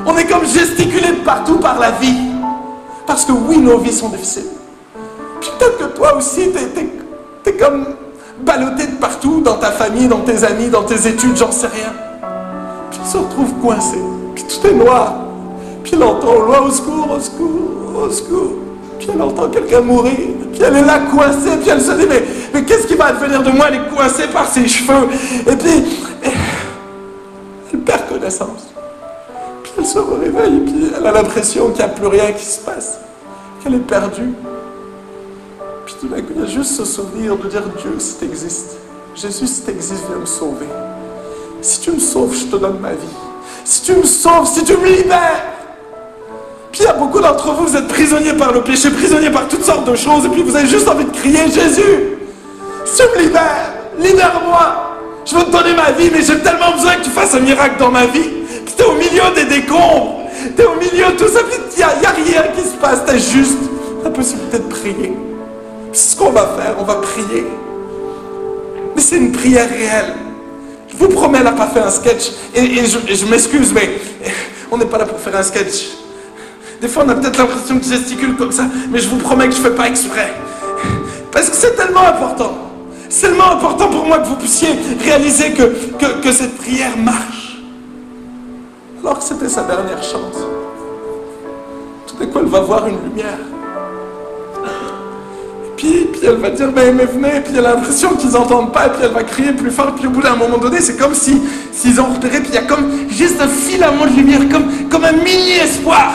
[0.06, 2.18] On est comme gesticulé partout par la vie.
[3.06, 4.43] Parce que oui, nos vies sont difficiles.
[5.39, 6.89] Puis peut-être que toi aussi, t'es,
[7.43, 7.85] t'es comme
[8.41, 11.93] ballotté de partout, dans ta famille, dans tes amis, dans tes études, j'en sais rien.
[12.91, 14.01] Puis elle se retrouve coincée.
[14.35, 15.15] Puis tout est noir.
[15.83, 18.51] Puis elle entend au loin, au secours, au secours, au secours.
[18.99, 20.13] Puis elle entend quelqu'un mourir.
[20.51, 21.57] Puis elle est là coincée.
[21.61, 22.23] Puis elle se dit, mais,
[22.53, 23.67] mais qu'est-ce qui va advenir de moi?
[23.69, 25.07] Elle est coincée par ses cheveux.
[25.47, 25.83] Et puis,
[27.73, 28.67] elle perd connaissance.
[29.63, 30.59] Puis elle se réveille.
[30.61, 32.99] Puis elle a l'impression qu'il n'y a plus rien qui se passe.
[33.63, 34.33] Qu'elle est perdue.
[35.88, 38.25] Puis tout d'un coup, il y a juste ce souvenir de dire Dieu, si tu
[38.25, 38.75] existes,
[39.15, 40.67] Jésus, si tu existes, viens me sauver.
[41.61, 43.15] Si tu me sauves, je te donne ma vie.
[43.63, 45.45] Si tu me sauves, si tu me libères.
[46.73, 49.47] Puis il y a beaucoup d'entre vous, vous êtes prisonniers par le péché, prisonniers par
[49.47, 52.17] toutes sortes de choses, et puis vous avez juste envie de crier Jésus,
[52.83, 54.97] si tu me libères, libère-moi.
[55.23, 57.79] Je veux te donner ma vie, mais j'ai tellement besoin que tu fasses un miracle
[57.79, 58.29] dans ma vie.
[58.65, 60.19] Puis t'es au milieu des décombres,
[60.53, 63.57] t'es au milieu de tout ça, il n'y a, rien qui se passe, t'as juste
[64.03, 65.26] la possibilité de prier.
[65.98, 67.43] Ce qu'on va faire, on va prier.
[68.95, 70.14] Mais c'est une prière réelle.
[70.88, 72.34] Je vous promets, elle n'a pas fait un sketch.
[72.54, 74.00] Et, je, m'excuse, mais
[74.72, 75.88] on n'est pas là pour faire un sketch.
[76.80, 79.48] Des fois, on a peut-être l'impression que je gesticule comme ça, mais je vous promets
[79.48, 80.34] que je ne fais pas exprès.
[81.32, 82.54] Parce que c'est tellement important.
[83.10, 84.70] C'est tellement important pour moi que vous puissiez
[85.04, 87.58] réaliser que cette prière marche.
[89.02, 90.45] Alors que c'était sa dernière chance.
[92.06, 93.39] Tout d'un coup, elle va voir une lumière.
[95.78, 98.88] Puis, puis elle va dire, mais, mais venez, puis elle a l'impression qu'ils n'entendent pas,
[98.88, 101.13] et puis elle va crier plus fort, puis au bout d'un moment donné, c'est comme
[101.13, 101.39] si
[101.71, 105.03] s'ils ont repéré, puis il y a comme juste un filament de lumière, comme, comme
[105.05, 106.11] un mini-espoir.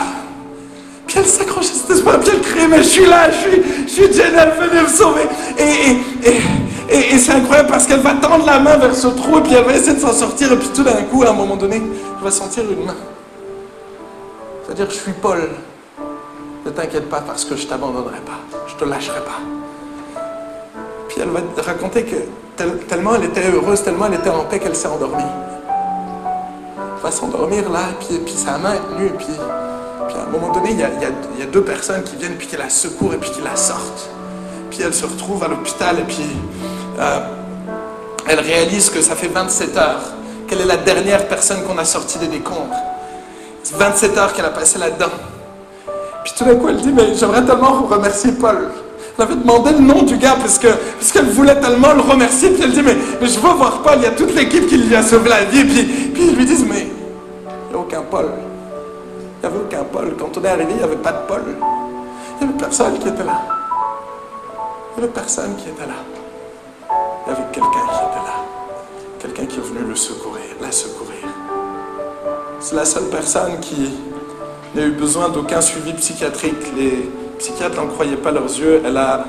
[1.07, 3.61] Puis elle s'accroche à cet espoir, puis elle crie, mais je suis là, je suis,
[3.87, 5.21] je suis Jenna, venez me sauver.
[5.57, 6.33] Et, et,
[6.89, 9.53] et- et c'est incroyable parce qu'elle va tendre la main vers ce trou, et puis
[9.53, 11.77] elle va essayer de s'en sortir, et puis tout d'un coup, à un moment donné,
[11.77, 12.95] elle va sentir une main.
[14.65, 15.39] C'est-à-dire, je suis Paul.
[16.65, 20.21] Ne t'inquiète pas parce que je t'abandonnerai pas, je te lâcherai pas.
[21.09, 22.15] Puis elle va te raconter que
[22.55, 25.23] tel- tellement elle était heureuse, tellement elle était en paix qu'elle s'est endormie.
[26.77, 30.53] Elle va s'endormir là, puis, sa main est tenue, et puis, puis à un moment
[30.53, 33.41] donné, il y, a, deux personnes qui viennent, puis qui la secourent, et puis qui
[33.41, 34.09] la sortent.
[34.69, 36.25] Puis elle se retrouve à l'hôpital, et puis
[36.97, 37.19] euh,
[38.25, 40.01] elle réalise que ça fait 27 heures
[40.47, 42.75] qu'elle est la dernière personne qu'on a sortie des décombres.
[43.63, 45.11] C'est 27 heures qu'elle a passé là-dedans.
[46.33, 48.69] Puis tout d'un coup, elle dit, mais j'aimerais tellement remercier Paul.
[49.17, 52.49] Elle avait demandé le nom du gars parce que parce qu'elle voulait tellement le remercier.
[52.49, 54.77] Puis elle dit, mais, mais je veux voir Paul, il y a toute l'équipe qui
[54.77, 55.63] lui a sauvé la vie.
[55.63, 58.25] Puis, puis ils lui disent, mais il n'y a aucun Paul.
[58.25, 60.15] Il n'y avait aucun Paul.
[60.17, 61.43] Quand on est arrivé, il n'y avait pas de Paul.
[61.45, 63.41] Il n'y avait personne qui était là.
[64.95, 65.93] Il n'y avait personne qui était là.
[67.27, 68.35] Il y avait quelqu'un qui était là.
[69.19, 71.27] Quelqu'un qui est venu le secourir, la secourir.
[72.59, 73.91] C'est la seule personne qui
[74.75, 76.75] n'a eu besoin d'aucun suivi psychiatrique.
[76.77, 78.81] Les psychiatres n'en croyaient pas leurs yeux.
[78.85, 79.25] Elle a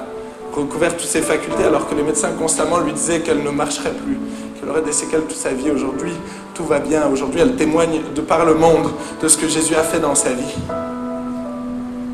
[0.53, 4.19] recouvert toutes ses facultés alors que les médecins constamment lui disaient qu'elle ne marcherait plus,
[4.59, 5.71] qu'elle aurait des séquelles toute sa vie.
[5.71, 6.13] Aujourd'hui,
[6.55, 7.09] tout va bien.
[7.09, 8.91] Aujourd'hui, elle témoigne de par le monde
[9.21, 10.55] de ce que Jésus a fait dans sa vie.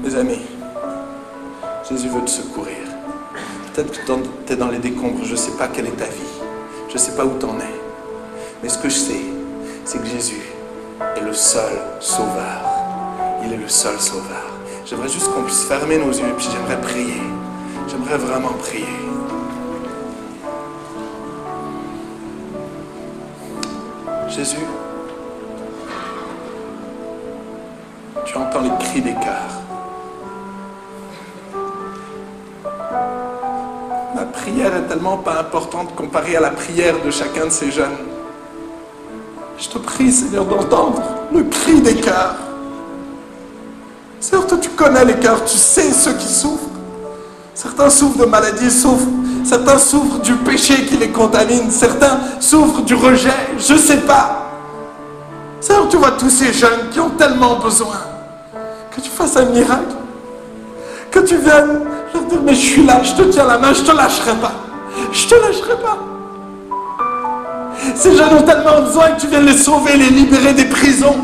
[0.03, 0.41] Mes amis,
[1.89, 2.77] Jésus veut te secourir.
[3.73, 4.13] Peut-être que
[4.47, 6.41] tu es dans les décombres, je ne sais pas quelle est ta vie,
[6.89, 7.75] je ne sais pas où tu en es.
[8.63, 9.21] Mais ce que je sais,
[9.85, 10.43] c'est que Jésus
[11.17, 12.70] est le seul sauveur.
[13.45, 14.47] Il est le seul sauveur.
[14.85, 17.23] J'aimerais juste qu'on puisse fermer nos yeux, puis j'aimerais prier.
[17.89, 18.87] J'aimerais vraiment prier.
[24.29, 24.67] Jésus,
[28.31, 29.61] Tu entends les cris des cœurs.
[34.15, 37.97] Ma prière est tellement pas importante comparée à la prière de chacun de ces jeunes.
[39.59, 42.37] Je te prie, Seigneur, d'entendre le cri des cœurs.
[44.29, 46.69] Toi, tu connais les cœurs, tu sais ceux qui souffrent.
[47.55, 49.07] Certains souffrent de maladies, souffrent.
[49.45, 51.71] Certains souffrent du péché qui les contamine.
[51.71, 53.31] Certains souffrent du rejet.
[53.59, 54.51] Je ne sais pas.
[55.61, 57.97] Seigneur, tu vois tous ces jeunes qui ont tellement besoin
[58.95, 59.95] que tu fasses un miracle.
[61.11, 61.81] Que tu viennes
[62.15, 64.53] leur dire, mais je suis là, je te tiens la main, je te lâcherai pas.
[65.13, 65.99] Je te lâcherai pas.
[67.95, 71.17] Ces jeunes ont tellement besoin que tu viennes les sauver, les libérer des prisons.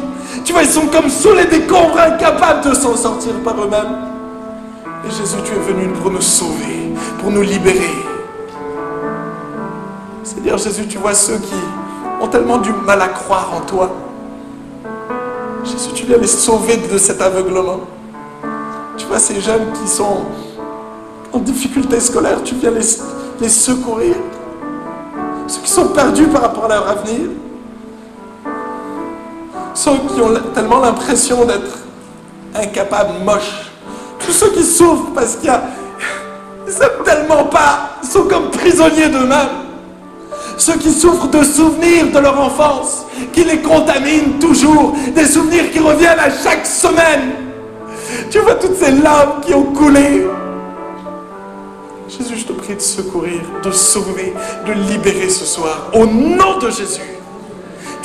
[0.47, 3.97] Tu vois, ils sont comme sous les décombres, incapables de s'en sortir par eux-mêmes.
[5.05, 7.90] Et Jésus, tu es venu pour nous sauver, pour nous libérer.
[10.22, 11.57] Seigneur Jésus, tu vois ceux qui
[12.22, 13.90] ont tellement du mal à croire en toi.
[15.64, 17.80] Jésus, tu viens les sauver de cet aveuglement.
[18.97, 20.26] Tu vois ces jeunes qui sont
[21.32, 22.86] en difficulté scolaire, tu viens les,
[23.40, 24.14] les secourir.
[25.49, 27.30] Ceux qui sont perdus par rapport à leur avenir.
[29.77, 31.81] Ceux qui ont tellement l'impression d'être
[32.55, 33.70] incapables, moches.
[34.18, 35.53] Tous ceux qui souffrent parce qu'ils
[36.66, 39.66] ne savent tellement pas, ils sont comme prisonniers d'eux-mêmes.
[40.57, 43.05] Ceux qui souffrent de souvenirs de leur enfance,
[43.35, 47.33] qui les contaminent toujours, des souvenirs qui reviennent à chaque semaine.
[48.31, 50.27] Tu vois toutes ces larmes qui ont coulé.
[52.09, 54.33] Jésus, je te prie de secourir, de sauver,
[54.66, 55.91] de libérer ce soir.
[55.93, 57.16] Au nom de Jésus.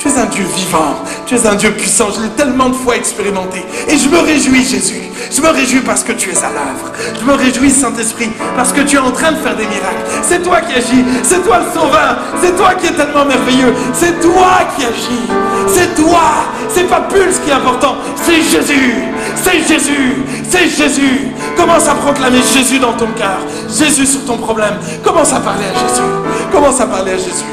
[0.02, 0.96] Tu es un Dieu vivant,
[1.26, 3.64] tu es un Dieu puissant, je l'ai tellement de fois expérimenté.
[3.86, 5.00] Et je me réjouis, Jésus.
[5.30, 6.90] Je me réjouis parce que tu es à l'œuvre.
[7.20, 10.02] Je me réjouis, Saint-Esprit, parce que tu es en train de faire des miracles.
[10.22, 14.20] C'est toi qui agis, c'est toi le sauveur, c'est toi qui es tellement merveilleux, c'est
[14.20, 15.28] toi qui agis,
[15.68, 17.94] c'est toi, c'est pas Pulse qui est important,
[18.24, 19.04] c'est Jésus,
[19.36, 20.16] c'est Jésus,
[20.50, 21.28] c'est Jésus.
[21.56, 23.38] Commence à proclamer Jésus dans ton cœur,
[23.68, 24.74] Jésus sur ton problème.
[25.04, 26.02] Commence à parler à Jésus,
[26.50, 27.44] commence à parler à Jésus.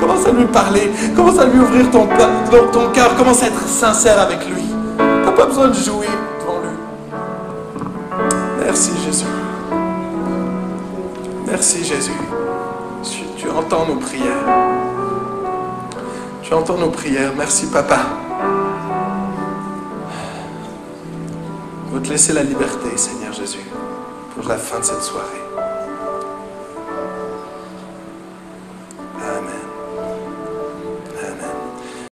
[0.00, 0.90] Commence à lui parler.
[1.14, 2.06] Commence à lui ouvrir ton,
[2.72, 3.14] ton cœur.
[3.16, 4.62] Commence à être sincère avec lui.
[4.98, 6.08] Tu n'as pas besoin de jouer
[6.40, 6.76] devant lui.
[8.64, 9.24] Merci Jésus.
[11.46, 12.12] Merci Jésus.
[13.02, 14.44] Tu, tu entends nos prières.
[16.42, 17.32] Tu entends nos prières.
[17.36, 17.98] Merci Papa.
[21.90, 23.64] On va te laisser la liberté, Seigneur Jésus,
[24.34, 25.45] pour la fin de cette soirée.